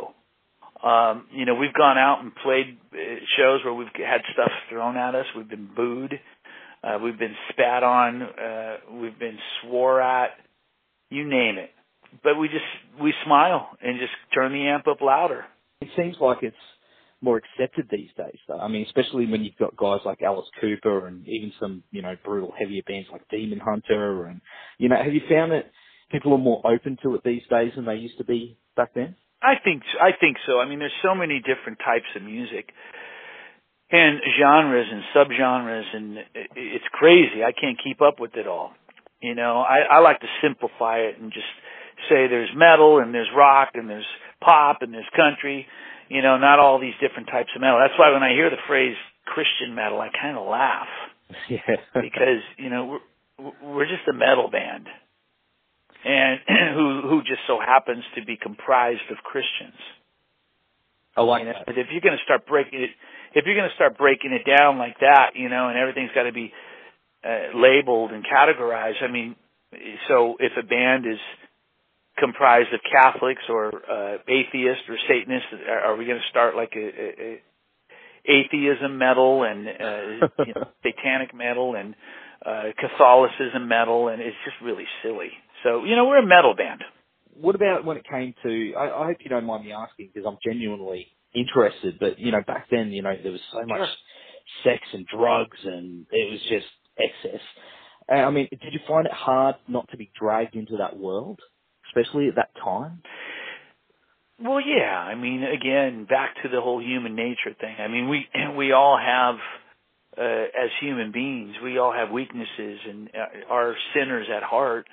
Um, 0.87 1.27
you 1.33 1.45
know, 1.45 1.55
we've 1.55 1.75
gone 1.75 1.99
out 1.99 2.21
and 2.23 2.33
played 2.35 2.79
uh, 2.93 2.97
shows 3.37 3.61
where 3.65 3.75
we've 3.75 3.89
had 3.95 4.21
stuff 4.33 4.51
thrown 4.71 4.97
at 4.97 5.15
us. 5.15 5.27
We've 5.37 5.49
been 5.49 5.69
booed. 5.75 6.15
Uh, 6.83 6.99
we've 7.03 7.19
been 7.19 7.35
spat 7.51 7.83
on. 7.83 8.23
Uh, 8.23 8.77
we've 9.01 9.19
been 9.19 9.39
swore 9.63 10.01
at. 10.01 10.31
You 11.11 11.29
name 11.29 11.59
it. 11.59 11.71
But 12.23 12.39
we 12.39 12.49
just, 12.49 13.03
we 13.03 13.13
smile 13.25 13.71
and 13.83 13.99
just 13.99 14.13
turn 14.35 14.53
the 14.53 14.69
amp 14.69 14.87
up 14.87 15.01
louder. 15.01 15.45
It 15.81 15.89
seems 15.97 16.17
like 16.21 16.39
it's 16.43 16.57
more 17.21 17.37
accepted 17.39 17.89
these 17.91 18.11
days, 18.17 18.39
though. 18.47 18.59
I 18.59 18.69
mean, 18.69 18.85
especially 18.87 19.27
when 19.27 19.45
you've 19.45 19.57
got 19.57 19.77
guys 19.77 20.01
like 20.05 20.23
Alice 20.23 20.49
Cooper 20.61 21.07
and 21.07 21.27
even 21.27 21.53
some, 21.61 21.83
you 21.91 22.03
know, 22.03 22.15
brutal 22.25 22.53
heavier 22.59 22.83
bands 22.87 23.09
like 23.11 23.29
Demon 23.29 23.61
Hunter 23.61 24.27
and, 24.27 24.41
you 24.79 24.89
know, 24.89 24.97
have 25.03 25.13
you 25.13 25.23
found 25.29 25.53
that 25.53 25.71
people 26.11 26.33
are 26.33 26.39
more 26.39 26.63
open 26.67 26.97
to 27.03 27.15
it 27.15 27.23
these 27.25 27.43
days 27.51 27.73
than 27.77 27.85
they 27.85 27.97
used 27.97 28.19
to 28.19 28.25
be 28.25 28.57
back 28.77 28.95
then? 28.95 29.17
I 29.43 29.55
think 29.63 29.83
I 30.01 30.11
think 30.19 30.37
so. 30.47 30.59
I 30.59 30.69
mean, 30.69 30.79
there's 30.79 30.93
so 31.03 31.15
many 31.15 31.41
different 31.41 31.79
types 31.79 32.07
of 32.17 32.23
music. 32.23 32.71
and 33.91 34.21
genres 34.39 34.87
and 34.91 35.03
subgenres 35.15 35.97
and 35.97 36.19
it's 36.57 36.85
crazy. 36.93 37.43
I 37.43 37.53
can't 37.53 37.79
keep 37.83 38.03
up 38.03 38.21
with 38.21 38.35
it 38.37 38.47
all. 38.47 38.73
You 39.21 39.35
know, 39.35 39.61
I, 39.61 39.97
I 39.97 39.99
like 40.01 40.21
to 40.21 40.27
simplify 40.43 40.99
it 40.99 41.19
and 41.19 41.33
just 41.33 41.47
say 42.09 42.29
there's 42.29 42.51
metal 42.55 42.99
and 42.99 43.13
there's 43.15 43.29
rock 43.35 43.71
and 43.75 43.89
there's 43.89 44.07
pop 44.41 44.79
and 44.83 44.93
there's 44.93 45.09
country. 45.17 45.67
You 46.09 46.23
know, 46.23 46.39
not 46.39 46.59
all 46.59 46.79
these 46.81 46.95
different 47.01 47.29
types 47.29 47.51
of 47.55 47.61
metal. 47.61 47.79
That's 47.79 47.99
why 47.99 48.13
when 48.13 48.23
I 48.23 48.31
hear 48.33 48.49
the 48.51 48.57
phrase 48.67 48.97
Christian 49.27 49.75
metal, 49.75 50.01
I 50.01 50.09
kind 50.11 50.37
of 50.37 50.47
laugh. 50.47 50.89
Yeah. 51.51 51.61
because 51.93 52.41
you 52.57 52.71
know 52.71 52.99
we're 53.39 53.53
we're 53.63 53.85
just 53.85 54.09
a 54.09 54.15
metal 54.15 54.49
band, 54.51 54.87
and 56.05 56.41
who 56.75 57.03
who 57.09 57.21
just 57.21 57.41
so 57.47 57.61
happens 57.61 58.03
to 58.17 58.25
be 58.25 58.37
comprised 58.41 59.05
of 59.11 59.19
Christians. 59.19 59.77
I 61.17 61.21
like 61.23 61.41
You 61.41 61.47
know, 61.47 61.53
that. 61.59 61.67
but 61.67 61.77
if 61.79 61.89
you're 61.93 62.01
going 62.01 62.17
to 62.17 62.25
start 62.25 62.47
breaking 62.47 62.81
it, 62.81 62.91
if 63.35 63.45
you're 63.45 63.57
going 63.57 63.69
to 63.69 63.75
start 63.75 63.99
breaking 63.99 64.33
it 64.33 64.49
down 64.49 64.79
like 64.79 65.01
that, 65.01 65.33
you 65.35 65.49
know, 65.51 65.69
and 65.69 65.77
everything's 65.77 66.13
got 66.15 66.23
to 66.25 66.33
be 66.33 66.53
uh, 67.25 67.53
labeled 67.59 68.13
and 68.13 68.25
categorized. 68.25 69.03
I 69.03 69.09
mean, 69.13 69.37
so 70.09 70.37
if 70.41 70.53
a 70.57 70.63
band 70.65 71.05
is 71.07 71.19
comprised 72.19 72.73
of 72.73 72.81
Catholics 72.91 73.43
or 73.49 73.69
uh, 73.69 74.19
atheists 74.29 74.85
or 74.89 74.97
Satanists, 75.09 75.49
are, 75.69 75.97
we 75.97 76.07
going 76.07 76.19
to 76.19 76.29
start 76.31 76.57
like 76.57 76.73
a, 76.77 76.81
a, 76.81 77.33
a 77.33 77.43
atheism 78.27 78.99
metal 78.99 79.45
and 79.45 79.69
uh, 79.69 80.27
you 80.47 80.55
know, 80.55 80.67
satanic 80.83 81.35
metal 81.35 81.75
and 81.77 81.95
uh, 82.45 82.65
Catholicism 82.79 83.69
metal? 83.69 84.09
And 84.09 84.21
it's 84.21 84.37
just 84.45 84.57
really 84.63 84.87
silly. 85.03 85.31
So 85.65 85.85
you 85.85 85.97
know, 85.97 86.07
we're 86.07 86.19
a 86.19 86.27
metal 86.27 86.55
band. 86.57 86.83
What 87.35 87.55
about 87.55 87.85
when 87.85 87.97
it 87.97 88.05
came 88.11 88.35
to? 88.43 88.75
I, 88.77 89.03
I 89.03 89.07
hope 89.07 89.19
you 89.21 89.31
don't 89.31 89.45
mind 89.45 89.65
me 89.65 89.73
asking 89.73 90.11
because 90.13 90.27
I'm 90.27 90.39
genuinely 90.45 91.07
interested. 91.35 91.99
But 91.99 92.19
you 92.19 92.33
know, 92.33 92.43
back 92.47 92.67
then, 92.71 92.91
you 92.91 93.03
know, 93.03 93.15
there 93.23 93.33
was 93.33 93.41
so 93.53 93.65
much 93.67 93.89
Sure. 94.65 94.75
sex 94.75 94.83
and 94.93 95.07
drugs, 95.07 95.59
and 95.65 96.07
it 96.11 96.31
was 96.31 96.41
just 96.49 96.67
excess. 96.99 97.41
Uh, 98.11 98.15
I 98.17 98.31
mean, 98.31 98.49
did 98.51 98.73
you 98.73 98.81
find 98.89 99.07
it 99.07 99.13
hard 99.13 99.57
not 99.69 99.89
to 99.91 99.97
be 99.97 100.11
dragged 100.19 100.55
into 100.55 100.79
that 100.79 100.97
world, 100.99 101.41
especially 101.89 102.29
at 102.29 102.37
that 102.37 102.51
time? 102.63 103.03
Well, 104.41 104.61
yeah. 104.61 104.97
I 104.99 105.15
mean, 105.15 105.43
again, 105.43 106.05
back 106.09 106.37
to 106.43 106.49
the 106.49 106.61
whole 106.61 106.81
human 106.81 107.15
nature 107.17 107.55
thing. 107.61 107.75
I 107.79 107.89
mean, 107.89 108.09
we 108.09 108.27
we 108.57 108.73
all 108.73 108.99
have, 108.99 109.37
uh, 110.17 110.23
as 110.65 110.71
human 110.81 111.13
beings, 111.13 111.57
we 111.63 111.79
all 111.79 111.93
have 111.93 112.11
weaknesses 112.11 112.79
and 112.89 113.09
uh, 113.15 113.53
are 113.53 113.75
sinners 113.95 114.27
at 114.35 114.43
heart. 114.43 114.87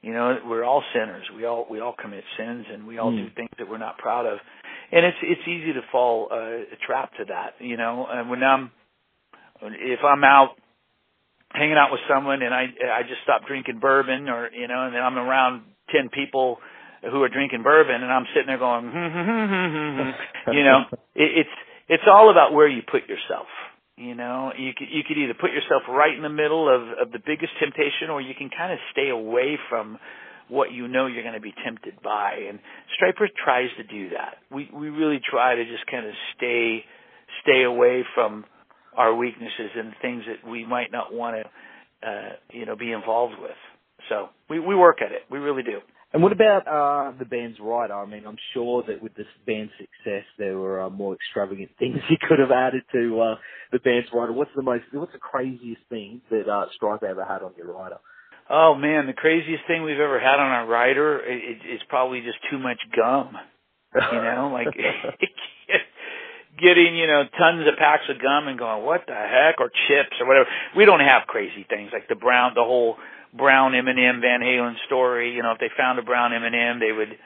You 0.00 0.12
know, 0.12 0.36
we're 0.46 0.64
all 0.64 0.82
sinners. 0.92 1.24
We 1.36 1.44
all 1.44 1.66
we 1.70 1.80
all 1.80 1.94
commit 2.00 2.24
sins 2.36 2.66
and 2.72 2.86
we 2.86 2.98
all 2.98 3.10
Hmm. 3.10 3.18
do 3.18 3.30
things 3.36 3.50
that 3.58 3.68
we're 3.68 3.78
not 3.78 3.98
proud 3.98 4.26
of, 4.26 4.38
and 4.90 5.04
it's 5.06 5.18
it's 5.22 5.46
easy 5.46 5.74
to 5.74 5.82
fall 5.92 6.28
uh, 6.32 6.64
trapped 6.86 7.18
to 7.18 7.24
that. 7.26 7.54
You 7.60 7.76
know, 7.76 8.06
and 8.10 8.28
when 8.30 8.42
I'm 8.42 8.70
if 9.62 10.00
I'm 10.02 10.24
out 10.24 10.56
hanging 11.52 11.76
out 11.76 11.92
with 11.92 12.00
someone 12.08 12.42
and 12.42 12.52
I 12.54 12.64
I 12.98 13.02
just 13.02 13.22
stop 13.22 13.46
drinking 13.46 13.78
bourbon 13.78 14.28
or 14.28 14.50
you 14.50 14.66
know, 14.66 14.86
and 14.86 14.94
then 14.94 15.02
I'm 15.02 15.18
around 15.18 15.62
ten 15.90 16.08
people 16.08 16.58
who 17.02 17.22
are 17.22 17.28
drinking 17.28 17.62
bourbon 17.62 18.02
and 18.02 18.12
I'm 18.12 18.26
sitting 18.34 18.46
there 18.46 18.58
going, 18.58 18.86
hmm, 18.86 19.10
hmm, 19.10 19.46
hmm, 19.50 20.54
you 20.54 20.62
know, 20.62 20.86
it, 21.14 21.46
it's 21.46 21.56
it's 21.88 22.04
all 22.06 22.30
about 22.30 22.52
where 22.52 22.68
you 22.68 22.82
put 22.82 23.08
yourself. 23.08 23.48
You 23.96 24.14
know, 24.14 24.52
you 24.56 24.72
could 24.76 24.88
you 24.90 25.02
could 25.06 25.18
either 25.18 25.34
put 25.34 25.50
yourself 25.50 25.82
right 25.88 26.14
in 26.14 26.22
the 26.22 26.32
middle 26.32 26.68
of 26.68 27.06
of 27.06 27.12
the 27.12 27.18
biggest 27.18 27.52
temptation, 27.60 28.08
or 28.10 28.20
you 28.20 28.34
can 28.34 28.50
kind 28.50 28.72
of 28.72 28.78
stay 28.92 29.10
away 29.10 29.58
from 29.68 29.98
what 30.48 30.72
you 30.72 30.88
know 30.88 31.06
you're 31.06 31.22
going 31.22 31.34
to 31.34 31.40
be 31.40 31.54
tempted 31.64 32.00
by. 32.02 32.46
And 32.48 32.58
Stryper 32.96 33.28
tries 33.44 33.68
to 33.76 33.84
do 33.84 34.10
that. 34.10 34.36
We 34.50 34.68
we 34.72 34.88
really 34.88 35.20
try 35.20 35.56
to 35.56 35.64
just 35.64 35.86
kind 35.90 36.06
of 36.06 36.12
stay 36.36 36.84
stay 37.42 37.64
away 37.64 38.04
from 38.14 38.44
our 38.96 39.14
weaknesses 39.14 39.70
and 39.76 39.92
things 40.00 40.24
that 40.26 40.48
we 40.48 40.66
might 40.66 40.92
not 40.92 41.12
want 41.12 41.36
to 41.36 42.08
uh, 42.08 42.30
you 42.50 42.66
know 42.66 42.76
be 42.76 42.92
involved 42.92 43.34
with. 43.40 43.60
So 44.08 44.28
we 44.48 44.60
we 44.60 44.74
work 44.74 44.98
at 45.00 45.12
it. 45.12 45.22
We 45.30 45.38
really 45.38 45.62
do. 45.62 45.80
And 46.12 46.22
what 46.22 46.32
about 46.32 46.68
uh, 46.68 47.18
the 47.18 47.24
band's 47.24 47.58
rider? 47.58 47.94
I 47.94 48.04
mean, 48.04 48.24
I'm 48.26 48.36
sure 48.52 48.82
that 48.86 49.02
with 49.02 49.14
this 49.14 49.26
band's 49.46 49.72
success, 49.78 50.24
there 50.38 50.58
were 50.58 50.82
uh, 50.82 50.90
more 50.90 51.14
extravagant 51.14 51.70
things 51.78 51.96
you 52.10 52.18
could 52.20 52.38
have 52.38 52.50
added 52.50 52.82
to 52.92 53.20
uh, 53.20 53.34
the 53.72 53.78
band's 53.78 54.08
rider. 54.12 54.32
What's 54.32 54.50
the 54.54 54.62
most? 54.62 54.84
What's 54.92 55.12
the 55.12 55.18
craziest 55.18 55.82
thing 55.88 56.20
that 56.30 56.48
uh, 56.48 56.66
Stripe 56.76 57.02
ever 57.02 57.24
had 57.24 57.42
on 57.42 57.52
your 57.56 57.72
rider? 57.72 57.96
Oh 58.50 58.74
man, 58.74 59.06
the 59.06 59.14
craziest 59.14 59.62
thing 59.66 59.82
we've 59.82 60.00
ever 60.00 60.20
had 60.20 60.38
on 60.38 60.50
our 60.50 60.66
rider 60.66 61.20
is 61.20 61.40
it, 61.42 61.58
it's 61.64 61.84
probably 61.88 62.20
just 62.20 62.38
too 62.50 62.58
much 62.58 62.78
gum. 62.94 63.36
You 63.94 64.00
know, 64.22 64.50
like 64.52 64.74
getting 66.60 66.96
you 66.96 67.06
know 67.06 67.24
tons 67.38 67.66
of 67.66 67.78
packs 67.78 68.04
of 68.10 68.20
gum 68.20 68.48
and 68.48 68.58
going 68.58 68.84
what 68.84 69.02
the 69.06 69.14
heck 69.14 69.60
or 69.60 69.70
chips 69.88 70.16
or 70.20 70.26
whatever. 70.26 70.46
We 70.76 70.84
don't 70.84 71.00
have 71.00 71.26
crazy 71.26 71.64
things 71.68 71.90
like 71.92 72.08
the 72.08 72.16
brown, 72.16 72.52
the 72.54 72.64
whole 72.64 72.96
brown 73.36 73.74
M 73.74 73.88
and 73.88 73.98
m 73.98 74.20
Van 74.20 74.40
Halen 74.40 74.74
story. 74.86 75.32
You 75.32 75.42
know, 75.42 75.52
if 75.52 75.58
they 75.58 75.70
found 75.76 75.98
a 75.98 76.02
brown 76.02 76.32
M 76.32 76.44
and 76.44 76.54
m 76.54 76.80
they 76.80 76.92
would, 76.92 77.16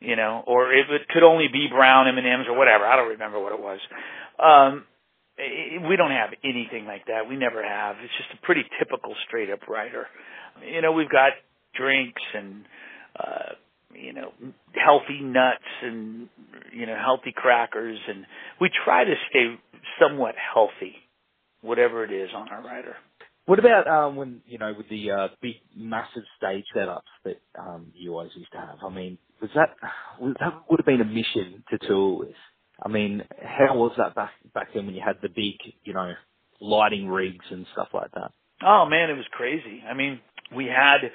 you 0.00 0.16
know, 0.16 0.42
or 0.46 0.72
if 0.72 0.86
it 0.90 1.08
could 1.08 1.22
only 1.22 1.48
be 1.52 1.68
brown 1.70 2.08
M 2.08 2.18
and 2.18 2.26
M's 2.26 2.46
or 2.48 2.56
whatever. 2.56 2.86
I 2.86 2.96
don't 2.96 3.10
remember 3.10 3.40
what 3.40 3.52
it 3.52 3.60
was. 3.60 3.80
Um, 4.38 4.84
we 5.88 5.96
don't 5.96 6.10
have 6.10 6.30
anything 6.44 6.84
like 6.86 7.06
that. 7.06 7.28
We 7.28 7.36
never 7.36 7.64
have. 7.64 7.96
It's 8.02 8.12
just 8.18 8.38
a 8.40 8.44
pretty 8.44 8.64
typical 8.78 9.14
straight 9.26 9.50
up 9.50 9.68
rider. 9.68 10.06
You 10.66 10.82
know, 10.82 10.92
we've 10.92 11.08
got 11.08 11.32
drinks 11.74 12.22
and 12.34 12.64
uh 13.18 13.54
you 13.94 14.12
know 14.12 14.32
healthy 14.74 15.20
nuts 15.20 15.64
and 15.82 16.28
you 16.72 16.86
know 16.86 16.96
healthy 16.96 17.32
crackers 17.34 17.98
and 18.08 18.26
we 18.60 18.70
try 18.84 19.04
to 19.04 19.14
stay 19.28 19.54
somewhat 20.00 20.34
healthy 20.52 20.96
whatever 21.62 22.04
it 22.04 22.12
is 22.12 22.30
on 22.34 22.48
our 22.48 22.62
rider. 22.62 22.96
What 23.50 23.58
about 23.58 23.88
um, 23.88 24.14
when 24.14 24.42
you 24.46 24.58
know 24.58 24.72
with 24.78 24.88
the 24.88 25.10
uh, 25.10 25.28
big, 25.42 25.56
massive 25.76 26.22
stage 26.38 26.64
setups 26.72 27.00
that 27.24 27.40
um, 27.58 27.88
you 27.96 28.12
always 28.12 28.30
used 28.36 28.52
to 28.52 28.58
have? 28.58 28.76
I 28.86 28.90
mean, 28.90 29.18
was 29.42 29.50
that 29.56 29.70
was, 30.20 30.36
that 30.38 30.62
would 30.70 30.78
have 30.78 30.86
been 30.86 31.00
a 31.00 31.04
mission 31.04 31.64
to 31.68 31.78
tour 31.78 32.16
with? 32.20 32.36
I 32.80 32.88
mean, 32.88 33.24
how 33.42 33.74
was 33.74 33.90
that 33.98 34.14
back 34.14 34.30
back 34.54 34.68
then 34.72 34.86
when 34.86 34.94
you 34.94 35.02
had 35.04 35.16
the 35.20 35.28
big, 35.28 35.56
you 35.82 35.92
know, 35.92 36.12
lighting 36.60 37.08
rigs 37.08 37.44
and 37.50 37.66
stuff 37.72 37.88
like 37.92 38.12
that? 38.12 38.30
Oh 38.64 38.86
man, 38.88 39.10
it 39.10 39.14
was 39.14 39.26
crazy. 39.32 39.82
I 39.84 39.94
mean, 39.94 40.20
we 40.54 40.66
had 40.66 41.10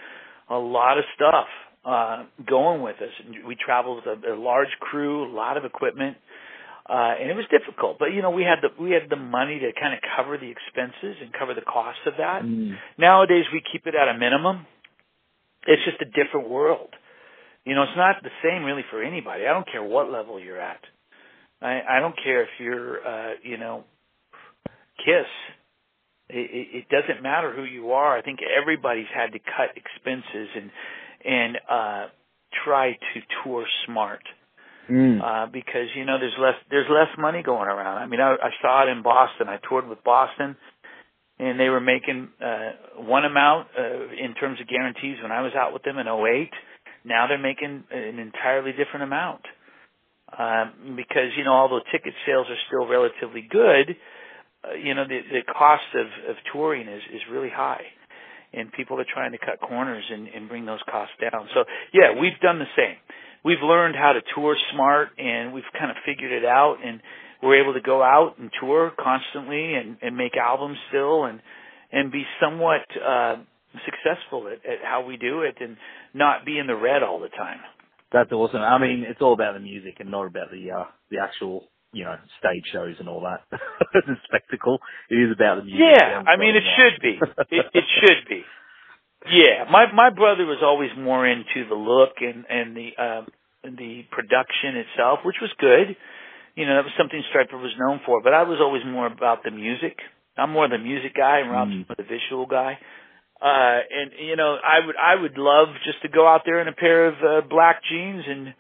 a 0.54 0.60
lot 0.60 0.98
of 0.98 1.06
stuff 1.16 1.48
uh 1.86 2.26
going 2.46 2.82
with 2.82 2.98
us. 2.98 3.46
We 3.48 3.56
traveled 3.56 4.04
with 4.06 4.26
a, 4.26 4.34
a 4.34 4.36
large 4.36 4.76
crew, 4.82 5.24
a 5.24 5.32
lot 5.34 5.56
of 5.56 5.64
equipment. 5.64 6.18
Uh 6.88 7.16
and 7.20 7.30
it 7.30 7.36
was 7.36 7.46
difficult, 7.50 7.98
but 7.98 8.14
you 8.14 8.22
know, 8.22 8.30
we 8.32 8.44
had 8.44 8.62
the 8.62 8.70
we 8.82 8.92
had 8.92 9.10
the 9.10 9.16
money 9.16 9.60
to 9.60 9.72
kind 9.80 9.94
of 9.94 10.00
cover 10.16 10.38
the 10.38 10.50
expenses 10.50 11.18
and 11.22 11.34
cover 11.34 11.54
the 11.54 11.66
cost 11.66 12.00
of 12.06 12.14
that. 12.18 12.44
Mm. 12.44 12.78
Nowadays 12.98 13.46
we 13.52 13.62
keep 13.72 13.88
it 13.88 13.96
at 13.96 14.08
a 14.08 14.18
minimum. 14.18 14.66
It's 15.68 15.84
just 15.84 16.02
a 16.02 16.06
different 16.06 16.50
world. 16.50 16.90
You 17.66 17.74
know, 17.74 17.84
it's 17.84 17.98
not 17.98 18.22
the 18.22 18.30
same 18.44 18.64
really 18.64 18.86
for 18.92 19.02
anybody. 19.02 19.48
I 19.48 19.54
don't 19.54 19.66
care 19.66 19.84
what 19.84 20.12
level 20.12 20.40
you're 20.40 20.62
at. 20.62 20.82
I 21.62 21.82
I 21.90 22.00
don't 22.00 22.16
care 22.22 22.44
if 22.44 22.50
you're 22.60 23.06
uh, 23.06 23.34
you 23.44 23.58
know, 23.58 23.84
Kiss 24.98 25.28
it, 26.30 26.50
it, 26.52 26.68
it 26.78 26.86
doesn't 26.90 27.22
matter 27.22 27.54
who 27.54 27.64
you 27.64 27.92
are. 27.92 28.18
I 28.18 28.22
think 28.22 28.40
everybody's 28.42 29.12
had 29.14 29.34
to 29.34 29.40
cut 29.40 29.76
expenses 29.76 30.50
and 30.56 30.72
and 31.24 31.58
uh, 31.70 32.08
try 32.66 32.92
to 32.94 33.22
tour 33.44 33.66
smart 33.86 34.22
Mm. 34.90 35.18
uh, 35.22 35.50
because 35.52 35.90
you 35.96 36.06
know 36.06 36.20
there's 36.20 36.38
less 36.40 36.56
there's 36.70 36.90
less 36.90 37.10
money 37.18 37.42
going 37.42 37.68
around. 37.68 37.98
I 37.98 38.06
mean, 38.06 38.20
I, 38.22 38.34
I 38.34 38.50
saw 38.62 38.84
it 38.86 38.90
in 38.90 39.02
Boston. 39.02 39.48
I 39.50 39.58
toured 39.68 39.88
with 39.88 40.04
Boston, 40.04 40.56
and 41.40 41.60
they 41.60 41.70
were 41.70 41.82
making 41.82 42.30
uh, 42.40 43.02
one 43.02 43.26
amount 43.26 43.70
uh, 43.78 44.14
in 44.14 44.36
terms 44.40 44.62
of 44.62 44.68
guarantees 44.68 45.18
when 45.24 45.32
I 45.32 45.42
was 45.42 45.54
out 45.58 45.74
with 45.74 45.84
them 45.84 45.98
in 45.98 46.08
'08. 46.08 46.52
Now 47.04 47.26
they're 47.28 47.38
making 47.42 47.84
an 47.90 48.20
entirely 48.20 48.72
different 48.72 49.04
amount 49.04 49.42
um, 50.38 50.96
because 50.96 51.32
you 51.38 51.44
know 51.44 51.54
although 51.54 51.82
ticket 51.92 52.14
sales 52.26 52.48
are 52.50 52.62
still 52.68 52.88
relatively 52.88 53.42
good, 53.50 53.96
uh, 54.64 54.74
you 54.74 54.94
know 54.94 55.06
the 55.08 55.20
the 55.32 55.42
cost 55.52 55.86
of 55.94 56.08
of 56.30 56.36
touring 56.52 56.88
is 56.88 57.02
is 57.14 57.22
really 57.32 57.50
high, 57.50 57.84
and 58.54 58.72
people 58.72 59.00
are 59.00 59.06
trying 59.12 59.32
to 59.32 59.38
cut 59.38 59.60
corners 59.62 60.04
and, 60.12 60.28
and 60.28 60.50
bring 60.50 60.66
those 60.66 60.82
costs 60.90 61.14
down. 61.22 61.48
So 61.54 61.64
yeah, 61.94 62.20
we've 62.20 62.40
done 62.42 62.60
the 62.60 62.70
same. 62.76 62.98
We've 63.46 63.62
learned 63.62 63.96
how 63.96 64.14
to 64.14 64.22
tour 64.34 64.58
smart, 64.74 65.10
and 65.20 65.54
we've 65.54 65.70
kind 65.78 65.92
of 65.92 65.98
figured 66.04 66.32
it 66.32 66.46
out, 66.46 66.78
and 66.84 67.00
we're 67.44 67.62
able 67.62 67.76
to 67.76 67.82
go 67.82 68.02
out 68.02 68.40
and 68.40 68.50
tour 68.60 68.92
constantly 68.98 69.76
and, 69.76 69.98
and 70.02 70.18
make 70.18 70.36
albums 70.36 70.78
still, 70.90 71.26
and 71.26 71.40
and 71.92 72.12
be 72.12 72.24
somewhat 72.42 72.82
uh, 72.98 73.36
successful 73.86 74.48
at, 74.48 74.66
at 74.66 74.80
how 74.84 75.06
we 75.06 75.18
do 75.18 75.42
it, 75.42 75.58
and 75.62 75.78
not 76.16 76.44
be 76.44 76.58
in 76.58 76.66
the 76.66 76.76
red 76.76 77.04
all 77.04 77.20
the 77.20 77.30
time. 77.30 77.60
That's 78.12 78.32
awesome. 78.32 78.62
I 78.62 78.80
mean, 78.80 79.06
it's 79.08 79.22
all 79.22 79.34
about 79.34 79.54
the 79.54 79.60
music 79.60 79.98
and 80.00 80.10
not 80.10 80.26
about 80.26 80.50
the 80.50 80.72
uh, 80.72 80.86
the 81.12 81.18
actual, 81.22 81.68
you 81.94 82.04
know, 82.04 82.16
stage 82.40 82.66
shows 82.74 82.96
and 82.98 83.08
all 83.08 83.22
that. 83.22 83.46
the 83.94 84.16
spectacle. 84.26 84.80
It 85.12 85.16
is 85.22 85.32
about 85.32 85.58
the 85.58 85.66
music. 85.66 85.86
Yeah, 85.86 86.24
I 86.26 86.36
mean 86.40 86.56
it 86.56 86.66
should 86.74 87.00
be. 87.00 87.20
It, 87.52 87.66
it 87.76 87.84
should 88.02 88.28
be. 88.28 88.42
Yeah, 89.32 89.66
my 89.72 89.92
my 89.92 90.10
brother 90.10 90.46
was 90.46 90.62
always 90.64 90.92
more 90.98 91.26
into 91.26 91.68
the 91.68 91.76
look 91.76 92.22
and 92.22 92.46
and 92.50 92.78
the 92.78 92.90
uh, 92.98 93.22
the 93.64 94.04
production 94.12 94.78
itself, 94.78 95.20
which 95.26 95.38
was 95.42 95.52
good. 95.60 95.96
you 96.56 96.66
know, 96.66 96.76
that 96.76 96.86
was 96.86 96.94
something 96.98 97.22
Stryper 97.34 97.62
was 97.62 97.74
known 97.80 98.00
for. 98.06 98.22
But 98.22 98.34
I 98.34 98.44
was 98.44 98.60
always 98.62 98.84
more 98.86 99.08
about 99.08 99.44
the 99.44 99.52
music. 99.52 99.98
I'm 100.38 100.52
more 100.52 100.68
the 100.68 100.78
music 100.78 101.16
guy, 101.16 101.40
and 101.40 101.52
Rob's 101.52 101.72
mm. 101.72 101.88
more 101.88 101.96
the 101.98 102.04
visual 102.04 102.46
guy. 102.46 102.78
Uh, 103.42 103.80
and 103.90 104.12
you 104.20 104.36
know, 104.36 104.56
I 104.56 104.86
would 104.86 104.96
I 104.96 105.22
would 105.22 105.38
love 105.38 105.70
just 105.84 106.02
to 106.04 106.10
go 106.10 106.28
out 106.28 106.42
there 106.46 106.62
in 106.62 106.68
a 106.68 106.74
pair 106.74 107.08
of 107.08 107.16
uh, 107.16 107.48
black 107.48 107.82
jeans 107.90 108.24
and 108.28 108.54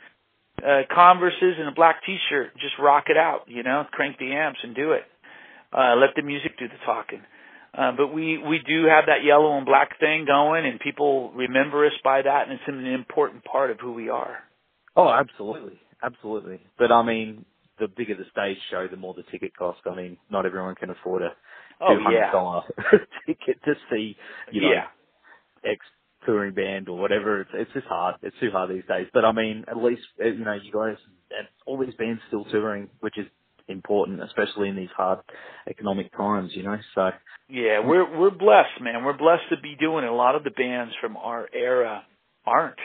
uh, 0.60 0.81
Converses 0.93 1.55
and 1.60 1.67
a 1.67 1.72
black 1.72 2.01
T-shirt, 2.05 2.53
just 2.55 2.75
rock 2.79 3.05
it 3.07 3.17
out. 3.17 3.43
You 3.48 3.63
know, 3.63 3.84
crank 3.91 4.17
the 4.17 4.31
amps 4.34 4.60
and 4.63 4.75
do 4.75 4.93
it. 4.93 5.03
Uh, 5.72 5.95
let 5.95 6.15
the 6.15 6.22
music 6.22 6.57
do 6.57 6.67
the 6.67 6.79
talking. 6.86 7.22
Uh, 7.77 7.91
but 7.98 8.13
we 8.13 8.38
we 8.38 8.60
do 8.65 8.86
have 8.86 9.05
that 9.08 9.24
yellow 9.25 9.58
and 9.58 9.65
black 9.65 10.00
thing 10.00 10.25
going, 10.25 10.65
and 10.65 10.79
people 10.79 11.32
remember 11.34 11.86
us 11.86 11.94
by 12.03 12.22
that, 12.22 12.44
and 12.48 12.53
it's 12.53 12.63
an 12.67 12.86
important 12.86 13.44
part 13.44 13.70
of 13.70 13.79
who 13.79 13.91
we 13.91 14.10
are. 14.10 14.38
Oh, 14.96 15.10
absolutely, 15.10 15.79
absolutely. 16.01 16.62
But 16.79 16.91
I 16.91 17.03
mean, 17.03 17.44
the 17.79 17.88
bigger 17.88 18.15
the 18.15 18.24
stage 18.32 18.58
show, 18.72 18.88
the 18.89 18.98
more 18.98 19.13
the 19.13 19.24
ticket 19.29 19.55
cost. 19.58 19.79
I 19.86 19.96
mean, 19.96 20.17
not 20.29 20.46
everyone 20.46 20.75
can 20.75 20.89
afford 20.89 21.24
a 21.24 21.29
oh, 21.82 21.96
two 21.96 22.03
hundred 22.03 22.17
yeah. 22.17 22.98
ticket 23.27 23.62
to 23.65 23.74
see, 23.91 24.15
you 24.51 24.62
know, 24.62 24.72
yeah. 24.72 25.70
X 25.70 25.79
touring 26.25 26.53
band 26.53 26.88
or 26.88 26.98
whatever. 26.98 27.41
It's 27.41 27.51
it's 27.53 27.74
just 27.74 27.88
hard. 27.88 28.15
It's 28.22 28.36
too 28.39 28.51
hard 28.51 28.70
these 28.70 28.88
days. 28.88 29.08
But 29.13 29.25
I 29.25 29.32
mean, 29.32 29.65
at 29.67 29.77
least 29.77 30.01
uh, 30.24 30.27
you 30.27 30.46
know 30.46 30.53
you 30.53 30.72
guys 30.72 30.98
and 31.38 31.48
all 31.65 31.77
these 31.77 31.96
bands 31.96 32.22
still 32.27 32.46
touring, 32.46 32.89
which 33.01 33.17
is 33.17 33.25
important, 33.67 34.22
especially 34.24 34.69
in 34.69 34.75
these 34.75 34.89
hard 34.95 35.19
economic 35.69 36.15
times. 36.15 36.51
You 36.53 36.63
know, 36.63 36.77
so 36.93 37.10
yeah, 37.50 37.79
we're 37.86 38.17
we're 38.17 38.31
blessed, 38.31 38.81
man. 38.81 39.03
We're 39.03 39.17
blessed 39.17 39.50
to 39.51 39.60
be 39.62 39.75
doing 39.79 40.03
it. 40.03 40.10
A 40.10 40.13
lot 40.13 40.36
of 40.36 40.43
the 40.43 40.51
bands 40.51 40.93
from 41.01 41.17
our 41.17 41.48
era 41.53 42.03
aren't, 42.45 42.79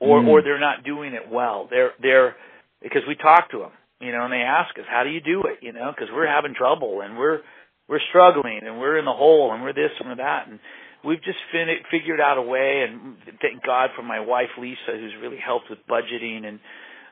or 0.00 0.20
mm. 0.20 0.28
or 0.28 0.42
they're 0.42 0.60
not 0.60 0.84
doing 0.84 1.14
it 1.14 1.30
well. 1.30 1.68
They're 1.70 1.92
they're 2.00 2.36
because 2.82 3.02
we 3.08 3.16
talk 3.16 3.50
to 3.50 3.58
them, 3.58 3.72
you 4.00 4.12
know, 4.12 4.24
and 4.24 4.32
they 4.32 4.44
ask 4.44 4.78
us, 4.78 4.84
"How 4.88 5.04
do 5.04 5.10
you 5.10 5.20
do 5.20 5.42
it?" 5.42 5.58
You 5.62 5.72
know, 5.72 5.92
because 5.94 6.08
we're 6.12 6.28
having 6.28 6.54
trouble 6.54 7.00
and 7.00 7.16
we're 7.16 7.40
we're 7.88 8.00
struggling 8.08 8.60
and 8.64 8.78
we're 8.78 8.98
in 8.98 9.04
the 9.04 9.12
hole 9.12 9.52
and 9.52 9.62
we're 9.62 9.72
this 9.72 9.90
and 10.00 10.08
we're 10.08 10.16
that 10.16 10.48
and 10.48 10.58
we've 11.04 11.22
just 11.22 11.38
fin- 11.52 11.84
figured 11.90 12.20
out 12.20 12.38
a 12.38 12.42
way 12.42 12.84
and 12.88 13.16
thank 13.40 13.62
God 13.64 13.90
for 13.94 14.02
my 14.02 14.20
wife 14.20 14.48
Lisa 14.58 14.92
who's 14.92 15.12
really 15.20 15.38
helped 15.38 15.68
with 15.68 15.78
budgeting 15.88 16.44
and 16.46 16.60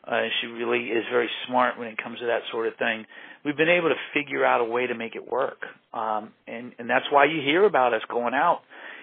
uh, 0.07 0.23
she 0.41 0.49
really 0.49 0.87
is 0.87 1.05
very 1.11 1.29
smart 1.47 1.79
when 1.79 1.89
it 1.89 1.97
comes 2.03 2.19
to 2.19 2.27
that 2.27 2.41
sort 2.51 2.67
of 2.67 2.75
thing. 2.77 3.07
We've 3.45 3.57
been 3.57 3.69
able 3.69 3.89
to 3.89 3.95
figure 4.15 4.45
out 4.45 4.61
a 4.61 4.65
way 4.65 4.87
to 4.87 4.95
make 4.95 5.15
it 5.15 5.31
work, 5.31 5.59
um, 5.95 6.33
and 6.47 6.73
and 6.79 6.91
that's 6.91 7.07
why 7.11 7.27
you 7.27 7.41
hear 7.41 7.65
about 7.65 7.95
us 7.95 8.03
going 8.11 8.35
out 8.35 8.61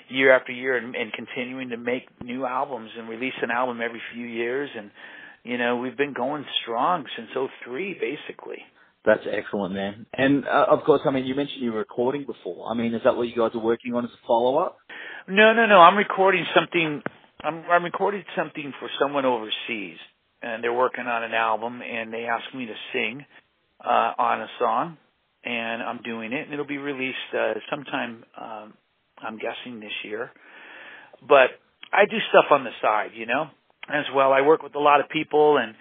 year 0.10 0.36
after 0.36 0.52
year 0.52 0.76
and, 0.76 0.96
and 0.96 1.14
continuing 1.14 1.70
to 1.70 1.78
make 1.78 2.04
new 2.22 2.46
albums 2.46 2.90
and 2.98 3.08
release 3.08 3.34
an 3.42 3.52
album 3.52 3.80
every 3.84 4.02
few 4.14 4.26
years. 4.26 4.70
And 4.76 4.92
you 5.44 5.58
know 5.58 5.78
we've 5.78 5.98
been 5.98 6.14
going 6.14 6.46
strong 6.64 7.06
since 7.16 7.30
'03, 7.34 7.94
basically. 7.94 8.58
That's 9.06 9.24
excellent, 9.32 9.74
man. 9.74 10.06
And 10.14 10.46
uh, 10.46 10.66
of 10.70 10.84
course, 10.84 11.02
I 11.06 11.12
mean, 11.12 11.26
you 11.26 11.34
mentioned 11.34 11.62
you 11.62 11.72
were 11.72 11.80
recording 11.80 12.26
before. 12.26 12.70
I 12.70 12.74
mean, 12.74 12.94
is 12.94 13.02
that 13.06 13.16
what 13.16 13.30
you 13.30 13.36
guys 13.38 13.52
are 13.56 13.64
working 13.64 13.94
on 13.94 14.04
as 14.04 14.12
a 14.12 14.28
follow 14.28 14.58
up? 14.58 14.78
No, 15.30 15.54
no, 15.54 15.66
no. 15.66 15.80
I'm 15.80 15.96
recording 15.96 16.46
something. 16.54 17.02
I'm, 17.42 17.64
I'm 17.72 17.86
recording 17.86 18.24
something 18.36 18.74
for 18.82 18.90
someone 19.00 19.24
overseas 19.24 19.98
and 20.42 20.64
they're 20.64 20.74
working 20.74 21.06
on 21.06 21.24
an 21.24 21.34
album, 21.34 21.82
and 21.82 22.14
they 22.14 22.26
asked 22.26 22.54
me 22.56 22.66
to 22.66 22.76
sing 22.94 23.26
uh, 23.84 24.14
on 24.18 24.42
a 24.42 24.48
song, 24.60 24.98
and 25.44 25.82
I'm 25.84 26.02
doing 26.04 26.34
it, 26.34 26.46
and 26.46 26.54
it'll 26.54 26.66
be 26.66 26.78
released 26.78 27.18
uh, 27.38 27.54
sometime. 27.70 28.24
Um, 28.40 28.74
I'm 29.22 29.38
guessing 29.38 29.82
this 29.82 29.92
year, 30.06 30.32
but 31.28 31.50
I 31.92 32.06
do 32.06 32.18
stuff 32.30 32.46
on 32.52 32.64
the 32.64 32.72
side, 32.82 33.12
you 33.14 33.26
know, 33.26 33.48
as 33.90 34.06
well. 34.16 34.32
I 34.32 34.42
work 34.42 34.64
with 34.64 34.76
a 34.76 34.80
lot 34.80 35.02
of 35.02 35.10
people, 35.10 35.58
and 35.58 35.76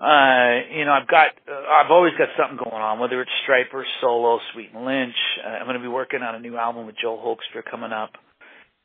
uh, 0.00 0.62
you 0.78 0.84
know, 0.84 0.92
I've 0.92 1.08
got, 1.08 1.30
uh, 1.50 1.82
I've 1.82 1.90
always 1.90 2.12
got 2.16 2.28
something 2.38 2.56
going 2.56 2.82
on, 2.82 3.00
whether 3.00 3.20
it's 3.20 3.30
Stryper, 3.44 3.82
solo, 4.00 4.38
Sweet 4.52 4.70
and 4.72 4.84
Lynch. 4.84 5.16
Uh, 5.44 5.48
I'm 5.48 5.66
going 5.66 5.76
to 5.76 5.82
be 5.82 5.88
working 5.88 6.22
on 6.22 6.36
a 6.36 6.38
new 6.38 6.56
album 6.56 6.86
with 6.86 6.94
Joel 7.02 7.18
Hoekstra 7.18 7.68
coming 7.68 7.90
up. 7.90 8.12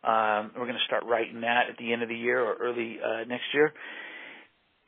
Um, 0.03 0.51
we're 0.57 0.65
going 0.65 0.77
to 0.77 0.85
start 0.87 1.03
writing 1.05 1.41
that 1.41 1.69
at 1.69 1.77
the 1.77 1.93
end 1.93 2.01
of 2.01 2.09
the 2.09 2.15
year 2.15 2.41
or 2.41 2.55
early 2.55 2.97
uh, 2.99 3.25
next 3.27 3.45
year. 3.53 3.73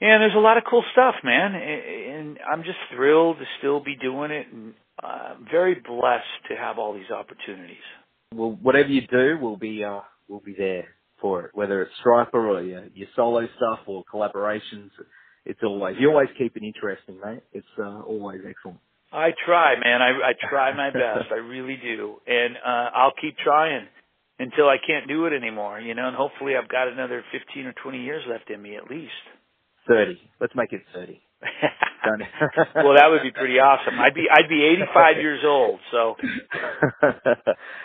And 0.01 0.21
there's 0.21 0.35
a 0.35 0.39
lot 0.39 0.57
of 0.57 0.63
cool 0.69 0.83
stuff, 0.91 1.15
man. 1.24 1.55
And 1.55 2.39
I'm 2.39 2.63
just 2.63 2.77
thrilled 2.93 3.37
to 3.37 3.46
still 3.59 3.83
be 3.83 3.96
doing 3.96 4.31
it 4.31 4.48
and 4.51 4.74
uh, 5.01 5.35
very 5.50 5.75
blessed 5.75 6.50
to 6.50 6.55
have 6.55 6.77
all 6.77 6.93
these 6.93 7.11
opportunities. 7.11 7.77
Well, 8.33 8.57
whatever 8.61 8.89
you 8.89 9.01
do, 9.07 9.37
we'll 9.41 9.57
be 9.57 9.83
uh, 9.83 10.01
we'll 10.27 10.41
be 10.41 10.55
there 10.57 10.87
for 11.22 11.46
it. 11.46 11.51
Whether 11.53 11.81
it's 11.81 11.91
Stryper 12.05 12.33
or 12.33 12.61
your, 12.61 12.85
your 12.93 13.07
solo 13.15 13.48
stuff 13.57 13.79
or 13.87 14.03
collaborations, 14.11 14.89
it's 15.46 15.59
always 15.63 15.96
you 16.00 16.09
always 16.09 16.29
keep 16.37 16.57
it 16.57 16.63
interesting, 16.63 17.20
mate. 17.24 17.43
It's 17.53 17.65
uh, 17.79 18.01
always 18.01 18.41
excellent. 18.48 18.79
I 19.11 19.29
try, 19.46 19.75
man. 19.79 20.01
I, 20.01 20.09
I 20.09 20.50
try 20.50 20.75
my 20.75 20.89
best. 20.89 21.31
I 21.31 21.35
really 21.35 21.77
do, 21.81 22.17
and 22.27 22.57
uh, 22.57 22.89
I'll 22.93 23.13
keep 23.20 23.37
trying 23.37 23.87
until 24.39 24.67
I 24.67 24.75
can't 24.85 25.07
do 25.07 25.25
it 25.25 25.33
anymore. 25.33 25.79
You 25.79 25.93
know, 25.93 26.07
and 26.07 26.15
hopefully 26.15 26.53
I've 26.61 26.70
got 26.70 26.89
another 26.89 27.24
15 27.31 27.65
or 27.65 27.74
20 27.81 28.03
years 28.03 28.24
left 28.27 28.50
in 28.50 28.61
me 28.61 28.75
at 28.75 28.89
least. 28.89 29.11
Thirty. 29.87 30.19
Let's 30.39 30.55
make 30.55 30.74
it 30.74 30.81
thirty. 30.93 31.21
well, 32.75 32.95
that 32.95 33.09
would 33.09 33.24
be 33.24 33.31
pretty 33.31 33.59
awesome. 33.59 34.00
I'd 34.00 34.13
be 34.13 34.25
I'd 34.31 34.50
be 34.50 34.63
85 34.63 35.17
years 35.17 35.41
old. 35.45 35.79
So. 35.91 36.15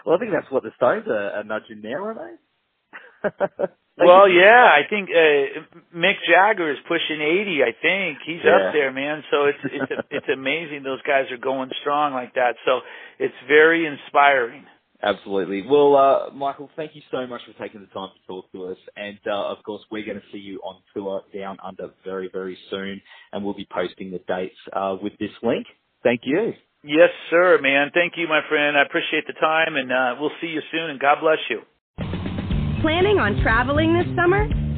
well, 0.05 0.17
I 0.17 0.19
think 0.19 0.33
that's 0.33 0.51
what 0.51 0.63
the 0.63 0.73
Stones 0.77 1.07
are, 1.09 1.41
are 1.41 1.45
nudging 1.45 1.81
now, 1.83 2.05
are 2.05 2.15
they? 2.15 2.37
well, 3.99 4.29
yeah, 4.29 4.65
I 4.65 4.89
think 4.89 5.11
uh, 5.11 5.77
Mick 5.95 6.17
Jagger 6.29 6.71
is 6.71 6.79
pushing 6.89 7.21
80. 7.21 7.61
I 7.63 7.73
think 7.81 8.19
he's 8.25 8.41
yeah. 8.45 8.69
up 8.69 8.73
there, 8.73 8.93
man. 8.93 9.23
So 9.31 9.45
it's 9.47 9.65
it's 9.65 9.93
it's 10.11 10.29
amazing 10.33 10.83
those 10.83 11.03
guys 11.03 11.31
are 11.31 11.39
going 11.39 11.71
strong 11.81 12.13
like 12.13 12.35
that. 12.35 12.57
So 12.65 12.81
it's 13.19 13.35
very 13.47 13.87
inspiring. 13.87 14.65
Absolutely. 15.03 15.63
Well, 15.63 15.97
uh, 15.97 16.31
Michael, 16.35 16.71
thank 16.77 16.95
you 16.95 17.03
so 17.11 17.27
much 17.27 17.41
for 17.47 17.59
taking 17.63 17.81
the 17.81 17.87
time 17.87 18.11
to 18.15 18.27
talk 18.27 18.53
to 18.53 18.67
us. 18.67 18.77
And 18.97 19.19
uh, 19.27 19.51
of 19.51 19.63
course, 19.65 19.83
we're 19.91 20.05
going 20.05 20.19
to 20.19 20.27
see 20.33 20.39
you 20.39 20.61
on 20.63 20.83
tour 20.95 21.23
down 21.35 21.57
under 21.65 21.91
very, 22.05 22.29
very 22.31 22.59
soon, 22.71 23.01
and 23.33 23.45
we'll 23.45 23.55
be 23.55 23.67
posting 23.73 24.11
the 24.11 24.21
dates 24.29 24.57
uh, 24.75 24.97
with 25.03 25.15
this 25.19 25.31
link. 25.43 25.67
Thank 26.03 26.23
you. 26.25 26.53
Yes, 26.83 27.11
sir, 27.31 27.59
man. 27.61 27.91
Thank 27.93 28.15
you, 28.17 28.27
my 28.29 28.41
friend. 28.49 28.77
I 28.77 28.83
appreciate 28.83 29.27
the 29.27 29.35
time, 29.35 29.77
and 29.77 29.93
uh, 29.93 30.15
we'll 30.21 30.33
see 30.41 30.49
you 30.49 30.61
soon. 30.71 30.91
And 30.91 31.01
God 31.01 31.19
bless 31.21 31.39
you. 31.49 31.61
Planning 32.83 33.19
on 33.19 33.41
traveling 33.43 33.93
this 33.93 34.07
summer? 34.17 34.49